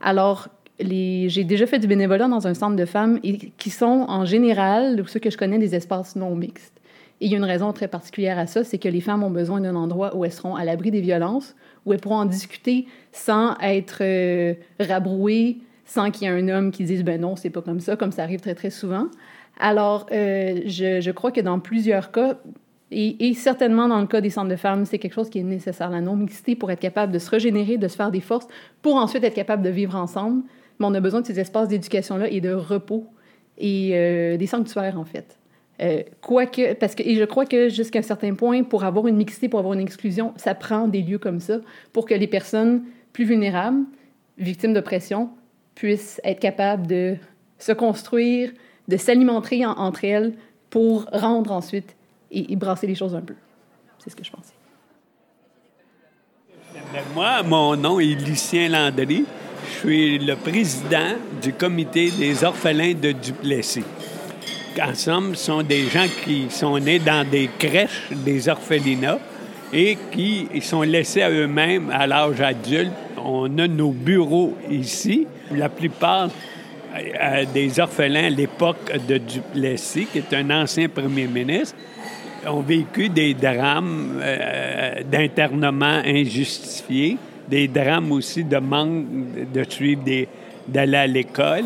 alors, 0.00 0.48
j'ai 0.80 1.44
déjà 1.44 1.66
fait 1.66 1.78
du 1.78 1.86
bénévolat 1.86 2.28
dans 2.28 2.46
un 2.46 2.54
centre 2.54 2.76
de 2.76 2.84
femmes 2.84 3.20
qui 3.20 3.70
sont 3.70 4.06
en 4.08 4.24
général, 4.24 5.02
ceux 5.06 5.20
que 5.20 5.30
je 5.30 5.36
connais, 5.36 5.58
des 5.58 5.74
espaces 5.74 6.16
non 6.16 6.34
mixtes. 6.34 6.80
Et 7.20 7.26
il 7.26 7.30
y 7.30 7.34
a 7.34 7.38
une 7.38 7.44
raison 7.44 7.72
très 7.72 7.86
particulière 7.86 8.36
à 8.36 8.48
ça, 8.48 8.64
c'est 8.64 8.78
que 8.78 8.88
les 8.88 9.00
femmes 9.00 9.22
ont 9.22 9.30
besoin 9.30 9.60
d'un 9.60 9.76
endroit 9.76 10.16
où 10.16 10.24
elles 10.24 10.32
seront 10.32 10.56
à 10.56 10.64
l'abri 10.64 10.90
des 10.90 11.00
violences, 11.00 11.54
où 11.86 11.92
elles 11.92 12.00
pourront 12.00 12.16
en 12.16 12.24
discuter 12.24 12.86
sans 13.12 13.56
être 13.60 13.98
euh, 14.00 14.54
rabrouées, 14.80 15.58
sans 15.92 16.10
qu'il 16.10 16.26
y 16.26 16.30
ait 16.30 16.34
un 16.34 16.48
homme 16.48 16.70
qui 16.70 16.84
dise 16.84 17.04
ben 17.04 17.20
non, 17.20 17.36
c'est 17.36 17.50
pas 17.50 17.60
comme 17.60 17.80
ça, 17.80 17.96
comme 17.96 18.12
ça 18.12 18.22
arrive 18.22 18.40
très 18.40 18.54
très 18.54 18.70
souvent. 18.70 19.08
Alors, 19.60 20.06
euh, 20.10 20.62
je, 20.64 21.02
je, 21.02 21.10
crois 21.10 21.30
que 21.30 21.42
dans 21.42 21.60
plusieurs 21.60 22.10
cas, 22.10 22.38
et, 22.90 23.34
certainement 23.34 23.88
dans 23.88 24.00
le 24.00 24.06
cas 24.06 24.22
des 24.22 24.30
centres 24.30 24.48
de 24.48 24.56
femmes, 24.56 24.86
c'est 24.86 24.98
quelque 24.98 25.12
chose 25.12 25.28
qui 25.28 25.38
est 25.38 25.42
nécessaire, 25.42 25.90
la 25.90 26.00
non-mixité, 26.00 26.56
pour 26.56 26.70
être 26.70 26.80
capable 26.80 27.12
de 27.12 27.18
se 27.18 27.28
régénérer, 27.28 27.76
de 27.76 27.88
se 27.88 27.96
faire 27.96 28.10
des 28.10 28.20
forces, 28.20 28.46
pour 28.80 28.96
ensuite 28.96 29.22
être 29.22 29.34
capable 29.34 29.62
de 29.62 29.68
vivre 29.68 29.94
ensemble. 29.94 30.42
Mais 30.80 30.86
on 30.86 30.94
a 30.94 31.00
besoin 31.00 31.20
de 31.20 31.26
ces 31.26 31.38
espaces 31.38 31.68
d'éducation-là 31.68 32.28
et 32.30 32.40
de 32.40 32.54
repos 32.54 33.06
et 33.58 33.90
euh, 33.92 34.38
des 34.38 34.46
sanctuaires, 34.46 34.98
en 34.98 35.04
fait. 35.04 35.38
Euh, 35.82 36.02
quoique, 36.22 36.72
parce 36.74 36.94
que, 36.94 37.02
et 37.02 37.16
je 37.16 37.24
crois 37.24 37.44
que 37.44 37.68
jusqu'à 37.68 37.98
un 37.98 38.02
certain 38.02 38.34
point, 38.34 38.62
pour 38.62 38.84
avoir 38.84 39.06
une 39.08 39.16
mixité, 39.16 39.50
pour 39.50 39.58
avoir 39.58 39.74
une 39.74 39.80
exclusion, 39.80 40.32
ça 40.36 40.54
prend 40.54 40.88
des 40.88 41.02
lieux 41.02 41.18
comme 41.18 41.40
ça 41.40 41.58
pour 41.92 42.06
que 42.06 42.14
les 42.14 42.26
personnes 42.26 42.82
plus 43.12 43.24
vulnérables, 43.24 43.84
victimes 44.38 44.72
d'oppression, 44.72 45.30
puissent 45.74 46.20
être 46.24 46.40
capables 46.40 46.86
de 46.86 47.16
se 47.58 47.72
construire, 47.72 48.50
de 48.88 48.96
s'alimenter 48.96 49.64
entre 49.64 50.04
elles 50.04 50.34
pour 50.70 51.06
rendre 51.12 51.52
ensuite 51.52 51.96
et, 52.30 52.56
brasser 52.56 52.86
les 52.86 52.94
choses 52.94 53.14
un 53.14 53.20
peu. 53.20 53.34
C'est 53.98 54.10
ce 54.10 54.16
que 54.16 54.24
je 54.24 54.30
pensais. 54.30 54.54
Moi, 57.14 57.42
mon 57.42 57.76
nom 57.76 58.00
est 58.00 58.14
Lucien 58.26 58.68
Landry. 58.68 59.24
Je 59.66 59.88
suis 59.88 60.18
le 60.18 60.34
président 60.36 61.16
du 61.40 61.52
comité 61.52 62.10
des 62.10 62.42
orphelins 62.44 62.94
de 62.94 63.12
Duplessis. 63.12 63.84
En 64.80 64.94
somme, 64.94 65.34
ce 65.34 65.44
sont 65.46 65.62
des 65.62 65.86
gens 65.88 66.06
qui 66.24 66.50
sont 66.50 66.78
nés 66.78 66.98
dans 66.98 67.28
des 67.28 67.50
crèches, 67.58 68.10
des 68.10 68.48
orphelinats, 68.48 69.18
et 69.72 69.98
qui 70.10 70.48
sont 70.62 70.82
laissés 70.82 71.22
à 71.22 71.30
eux-mêmes 71.30 71.90
à 71.90 72.06
l'âge 72.06 72.40
adulte. 72.40 72.92
On 73.24 73.58
a 73.58 73.68
nos 73.68 73.92
bureaux 73.92 74.54
ici. 74.70 75.26
La 75.52 75.68
plupart 75.68 76.28
euh, 76.94 77.44
des 77.52 77.80
orphelins 77.80 78.26
à 78.26 78.30
l'époque 78.30 78.92
de 79.08 79.18
Duplessis, 79.18 80.06
qui 80.06 80.18
est 80.18 80.34
un 80.34 80.50
ancien 80.50 80.88
premier 80.88 81.26
ministre, 81.26 81.76
ont 82.46 82.60
vécu 82.60 83.08
des 83.08 83.34
drames 83.34 84.20
euh, 84.20 85.02
d'internement 85.10 86.02
injustifié, 86.04 87.16
des 87.48 87.68
drames 87.68 88.12
aussi 88.12 88.44
de 88.44 88.58
manque 88.58 89.06
de 89.52 89.64
suivre 89.68 90.02
d'aller 90.66 90.96
à 90.96 91.06
l'école, 91.06 91.64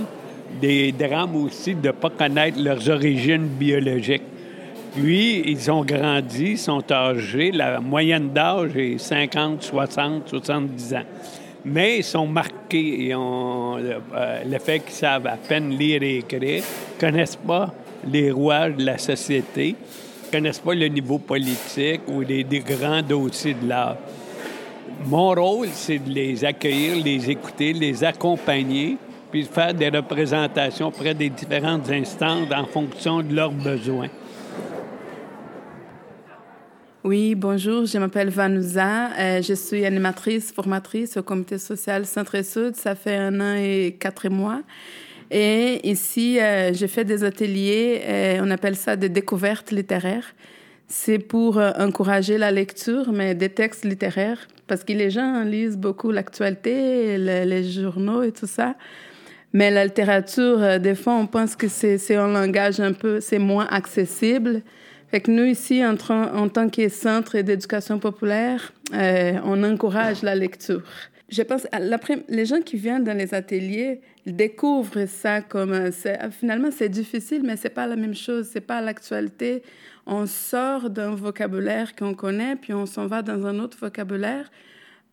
des 0.60 0.92
drames 0.92 1.36
aussi 1.36 1.74
de 1.74 1.88
ne 1.88 1.92
pas 1.92 2.10
connaître 2.10 2.60
leurs 2.62 2.88
origines 2.88 3.46
biologiques. 3.46 4.22
Puis, 4.94 5.42
ils 5.44 5.70
ont 5.70 5.84
grandi, 5.84 6.56
sont 6.56 6.82
âgés. 6.90 7.52
La 7.52 7.80
moyenne 7.80 8.30
d'âge 8.30 8.76
est 8.76 8.96
50, 8.96 9.62
60, 9.62 10.28
70 10.28 10.94
ans. 10.94 11.02
Mais 11.66 11.98
ils 11.98 12.04
sont 12.04 12.26
marqués. 12.26 13.08
et 13.08 13.14
ont 13.14 13.76
euh, 13.78 14.42
le 14.44 14.58
fait 14.58 14.80
qu'ils 14.80 14.94
savent 14.94 15.26
à 15.26 15.36
peine 15.36 15.76
lire 15.76 16.02
et 16.02 16.18
écrire, 16.18 16.62
connaissent 16.98 17.36
pas 17.36 17.74
les 18.08 18.30
rouages 18.30 18.76
de 18.76 18.84
la 18.84 18.98
société, 18.98 19.74
connaissent 20.30 20.60
pas 20.60 20.74
le 20.74 20.86
niveau 20.86 21.18
politique 21.18 22.02
ou 22.08 22.24
des 22.24 22.44
grands 22.44 23.02
dossiers 23.02 23.54
de 23.54 23.68
l'art. 23.68 23.96
Mon 25.04 25.30
rôle, 25.30 25.68
c'est 25.72 25.98
de 25.98 26.10
les 26.10 26.44
accueillir, 26.44 27.04
les 27.04 27.30
écouter, 27.30 27.72
les 27.72 28.02
accompagner, 28.02 28.96
puis 29.30 29.42
de 29.42 29.48
faire 29.48 29.74
des 29.74 29.88
représentations 29.88 30.88
auprès 30.88 31.14
des 31.14 31.30
différentes 31.30 31.90
instances 31.90 32.48
en 32.54 32.64
fonction 32.64 33.22
de 33.22 33.34
leurs 33.34 33.52
besoins. 33.52 34.08
Oui, 37.06 37.36
bonjour, 37.36 37.86
je 37.86 37.98
m'appelle 37.98 38.30
Vanouza. 38.30 39.12
Euh, 39.16 39.40
je 39.40 39.54
suis 39.54 39.86
animatrice, 39.86 40.50
formatrice 40.50 41.16
au 41.16 41.22
comité 41.22 41.56
social 41.56 42.04
Centre-Sud. 42.04 42.74
Ça 42.74 42.96
fait 42.96 43.14
un 43.14 43.40
an 43.40 43.54
et 43.54 43.96
quatre 43.96 44.28
mois. 44.28 44.62
Et 45.30 45.88
ici, 45.88 46.40
euh, 46.40 46.72
je 46.74 46.84
fais 46.88 47.04
des 47.04 47.22
ateliers, 47.22 48.02
euh, 48.02 48.40
on 48.42 48.50
appelle 48.50 48.74
ça 48.74 48.96
des 48.96 49.08
découvertes 49.08 49.70
littéraires. 49.70 50.34
C'est 50.88 51.20
pour 51.20 51.58
encourager 51.78 52.38
la 52.38 52.50
lecture, 52.50 53.12
mais 53.12 53.36
des 53.36 53.50
textes 53.50 53.84
littéraires, 53.84 54.40
parce 54.66 54.82
que 54.82 54.92
les 54.92 55.10
gens 55.10 55.44
lisent 55.44 55.78
beaucoup 55.78 56.10
l'actualité, 56.10 57.18
les 57.18 57.70
journaux 57.70 58.24
et 58.24 58.32
tout 58.32 58.48
ça. 58.48 58.74
Mais 59.52 59.70
la 59.70 59.84
littérature, 59.84 60.80
des 60.80 60.96
fois, 60.96 61.14
on 61.14 61.28
pense 61.28 61.54
que 61.54 61.68
c'est 61.68 62.16
un 62.16 62.32
langage 62.32 62.80
un 62.80 62.92
peu, 62.92 63.20
c'est 63.20 63.38
moins 63.38 63.66
accessible. 63.66 64.62
Fait 65.08 65.20
que 65.20 65.30
nous, 65.30 65.44
ici, 65.44 65.84
en, 65.84 65.96
tant 65.96 66.68
que 66.68 66.88
centre 66.88 67.38
d'éducation 67.40 67.98
populaire, 67.98 68.72
euh, 68.92 69.38
on 69.44 69.62
encourage 69.62 70.22
la 70.22 70.34
lecture. 70.34 70.82
Je 71.28 71.42
pense, 71.42 71.66
les 72.28 72.46
gens 72.46 72.60
qui 72.60 72.76
viennent 72.76 73.04
dans 73.04 73.16
les 73.16 73.34
ateliers, 73.34 74.00
découvrent 74.26 75.06
ça 75.06 75.40
comme, 75.40 75.72
euh, 75.72 75.90
finalement, 76.30 76.70
c'est 76.70 76.88
difficile, 76.88 77.42
mais 77.44 77.56
c'est 77.56 77.70
pas 77.70 77.86
la 77.86 77.96
même 77.96 78.14
chose, 78.14 78.48
c'est 78.52 78.60
pas 78.60 78.80
l'actualité. 78.80 79.62
On 80.06 80.26
sort 80.26 80.90
d'un 80.90 81.14
vocabulaire 81.14 81.94
qu'on 81.94 82.14
connaît, 82.14 82.56
puis 82.56 82.72
on 82.72 82.86
s'en 82.86 83.06
va 83.06 83.22
dans 83.22 83.46
un 83.46 83.58
autre 83.60 83.78
vocabulaire. 83.78 84.50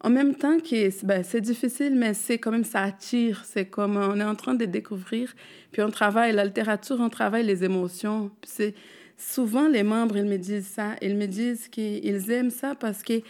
En 0.02 0.10
même 0.10 0.36
temps 0.36 0.58
ben, 1.04 1.24
c'est 1.24 1.42
difficile, 1.42 1.96
mais 1.96 2.14
c'est 2.14 2.38
quand 2.38 2.52
même, 2.52 2.66
ça 2.66 2.82
attire. 2.82 3.44
C'est 3.46 3.66
comme, 3.66 3.96
on 3.96 4.20
est 4.20 4.24
en 4.24 4.36
train 4.36 4.54
de 4.54 4.66
découvrir, 4.66 5.34
puis 5.72 5.82
on 5.82 5.90
travaille 5.92 6.34
la 6.34 6.44
littérature, 6.44 6.98
on 7.00 7.10
travaille 7.10 7.46
les 7.46 7.64
émotions. 7.64 8.32
C'est 8.44 8.74
souvent 9.18 9.68
les 9.68 9.84
membres, 9.84 10.18
ils 10.18 10.26
me 10.26 10.38
disent 10.38 10.68
ça. 10.68 10.96
Ils 11.02 11.16
me 11.16 11.26
disent 11.26 11.68
qu'ils 11.68 12.32
aiment 12.32 12.50
ça 12.50 12.76
parce 12.76 13.04
que 13.04 13.22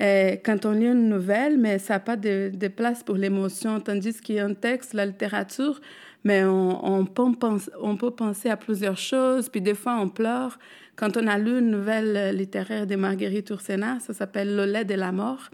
euh, 0.00 0.36
quand 0.42 0.64
on 0.66 0.72
lit 0.72 0.86
une 0.86 1.08
nouvelle, 1.08 1.58
mais 1.58 1.78
ça 1.78 1.94
n'a 1.94 2.00
pas 2.00 2.16
de, 2.16 2.68
place 2.68 3.02
pour 3.02 3.16
l'émotion, 3.16 3.80
tandis 3.80 4.20
qu'il 4.20 4.36
y 4.36 4.38
a 4.38 4.46
un 4.46 4.54
texte, 4.54 4.94
la 4.94 5.06
littérature, 5.06 5.80
mais 6.24 6.44
on, 6.44 7.04
peut 7.04 8.10
penser, 8.10 8.48
à 8.48 8.56
plusieurs 8.56 8.98
choses, 8.98 9.48
puis 9.48 9.60
des 9.60 9.74
fois 9.74 9.98
on 10.00 10.08
pleure. 10.08 10.58
Quand 10.94 11.16
on 11.16 11.26
a 11.26 11.38
lu 11.38 11.58
une 11.58 11.70
nouvelle 11.70 12.36
littéraire 12.36 12.86
de 12.86 12.96
Marguerite 12.96 13.48
Yourcenar, 13.48 14.00
ça 14.00 14.12
s'appelle 14.12 14.54
Le 14.54 14.66
lait 14.66 14.84
de 14.84 14.94
la 14.94 15.10
mort. 15.10 15.50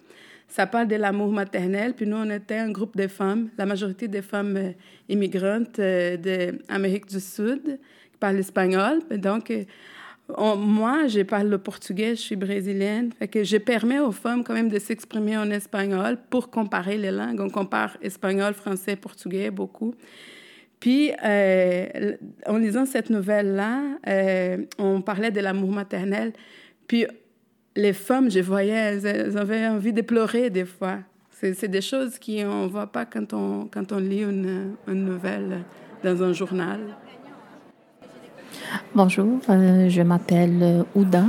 Ça 0.49 0.67
parle 0.67 0.89
de 0.89 0.97
l'amour 0.97 1.31
maternel. 1.31 1.93
Puis 1.95 2.07
nous, 2.07 2.17
on 2.17 2.31
était 2.31 2.57
un 2.57 2.71
groupe 2.71 2.97
de 2.97 3.07
femmes, 3.07 3.51
la 3.59 3.67
majorité 3.67 4.09
des 4.09 4.23
femmes 4.23 4.57
euh, 4.57 4.73
immigrantes 5.09 5.79
euh, 5.79 6.17
d'Amérique 6.17 7.07
du 7.07 7.21
Sud 7.21 7.79
qui 8.19 8.21
parlent 8.21 8.39
espagnol. 8.39 9.01
Donc, 9.11 9.51
euh, 9.51 9.65
moi, 10.57 11.07
je 11.07 11.21
parle 11.21 11.49
le 11.49 11.59
portugais, 11.59 12.11
je 12.11 12.21
suis 12.21 12.37
brésilienne. 12.37 13.13
Fait 13.19 13.29
que 13.29 13.45
je 13.45 13.57
permets 13.57 14.01
aux 14.01 14.13
femmes 14.13 14.45
quand 14.45 14.55
même 14.55 14.69
de 14.69 14.79
s'exprimer 14.79 15.37
en 15.37 15.51
espagnol 15.51 16.19
pour 16.29 16.51
comparer 16.51 16.99
les 16.99 17.11
langues. 17.11 17.41
On 17.41 17.49
compare 17.51 17.97
espagnol, 18.03 18.55
français, 18.55 18.97
portugais 18.97 19.51
beaucoup. 19.51 19.95
Puis, 20.81 21.13
en 22.47 22.57
lisant 22.57 22.87
cette 22.87 23.11
nouvelle-là, 23.11 23.83
on 24.79 25.01
parlait 25.01 25.31
de 25.31 25.41
l'amour 25.41 25.73
maternel. 25.73 26.33
Puis, 26.87 27.07
les 27.75 27.93
femmes, 27.93 28.31
je 28.31 28.41
voyais, 28.41 28.99
elles, 29.05 29.39
avaient 29.39 29.67
envie 29.67 29.93
de 29.93 30.03
pleurer 30.03 30.51
des 30.51 30.65
fois. 30.65 30.99
C'est 31.31 31.69
des 31.69 31.81
choses 31.81 32.19
qu'on 32.19 32.65
ne 32.65 32.69
voit 32.69 32.89
pas 32.89 33.07
quand 33.07 33.33
on, 33.33 33.69
quand 33.73 33.93
on 33.93 33.99
lit 33.99 34.23
une, 34.23 34.75
une 34.89 35.05
nouvelle 35.05 35.65
dans 36.03 36.23
un 36.23 36.33
journal. 36.33 36.81
Bonjour, 38.95 39.39
euh, 39.49 39.89
je 39.89 40.03
m'appelle 40.03 40.59
euh, 40.63 40.83
Ouda 40.95 41.25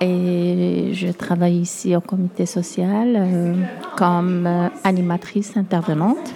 et 0.00 0.90
je 0.92 1.08
travaille 1.08 1.56
ici 1.56 1.96
au 1.96 2.00
comité 2.00 2.46
social 2.46 3.14
euh, 3.16 3.54
comme 3.96 4.48
animatrice 4.84 5.56
intervenante 5.56 6.34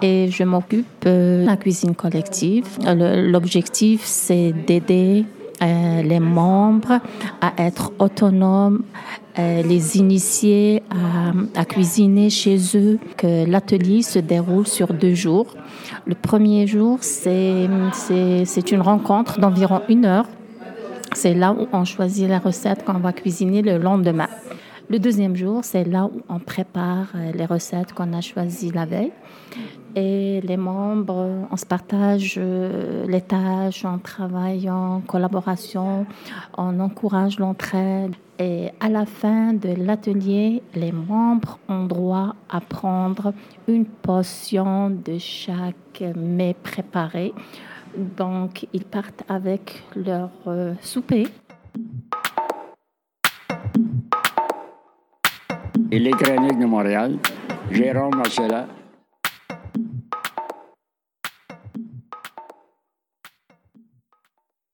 et 0.00 0.28
je 0.30 0.44
m'occupe 0.44 0.86
de 1.02 1.44
la 1.46 1.56
cuisine 1.56 1.94
collective. 1.94 2.66
L'objectif, 2.86 4.02
c'est 4.04 4.52
d'aider 4.66 5.24
les 5.60 6.20
membres 6.20 7.00
à 7.40 7.52
être 7.58 7.92
autonomes, 7.98 8.82
les 9.38 9.96
initier 9.96 10.82
à, 10.90 11.60
à, 11.60 11.64
cuisiner 11.64 12.28
chez 12.28 12.58
eux, 12.74 12.98
que 13.16 13.48
l'atelier 13.48 14.02
se 14.02 14.18
déroule 14.18 14.66
sur 14.66 14.92
deux 14.92 15.14
jours. 15.14 15.46
Le 16.06 16.14
premier 16.14 16.66
jour, 16.66 16.98
c'est 17.02 17.68
une 18.70 18.80
rencontre 18.80 19.40
d'environ 19.40 19.82
une 19.88 20.04
heure. 20.04 20.26
C'est 21.14 21.34
là 21.34 21.52
où 21.52 21.68
on 21.72 21.84
choisit 21.84 22.28
la 22.28 22.38
recette 22.38 22.84
qu'on 22.84 22.94
va 22.94 23.12
cuisiner 23.12 23.62
le 23.62 23.78
lendemain. 23.78 24.28
Le 24.90 24.98
deuxième 24.98 25.34
jour, 25.34 25.64
c'est 25.64 25.84
là 25.84 26.04
où 26.04 26.20
on 26.28 26.38
prépare 26.38 27.08
euh, 27.14 27.32
les 27.32 27.46
recettes 27.46 27.94
qu'on 27.94 28.12
a 28.12 28.20
choisies 28.20 28.70
la 28.70 28.84
veille. 28.84 29.12
Et 29.96 30.40
les 30.42 30.56
membres, 30.56 31.46
on 31.50 31.56
se 31.56 31.64
partage 31.64 32.34
euh, 32.36 33.06
les 33.06 33.22
tâches, 33.22 33.84
on 33.84 33.98
travaille 33.98 34.68
en 34.68 35.00
collaboration, 35.00 36.04
on 36.58 36.80
encourage 36.80 37.38
l'entraide. 37.38 38.14
Et 38.38 38.70
à 38.80 38.88
la 38.88 39.06
fin 39.06 39.54
de 39.54 39.70
l'atelier, 39.70 40.62
les 40.74 40.92
membres 40.92 41.58
ont 41.68 41.84
droit 41.84 42.34
à 42.50 42.60
prendre 42.60 43.32
une 43.68 43.86
portion 43.86 44.90
de 44.90 45.16
chaque 45.18 46.02
mets 46.16 46.56
préparé. 46.62 47.32
Donc, 47.96 48.66
ils 48.72 48.84
partent 48.84 49.22
avec 49.28 49.84
leur 49.94 50.30
euh, 50.46 50.74
souper. 50.82 51.28
Et 55.90 55.98
les 55.98 56.10
chroniques 56.12 56.58
de 56.58 56.66
Montréal, 56.66 57.18
Jérôme 57.70 58.16
Marcella, 58.16 58.66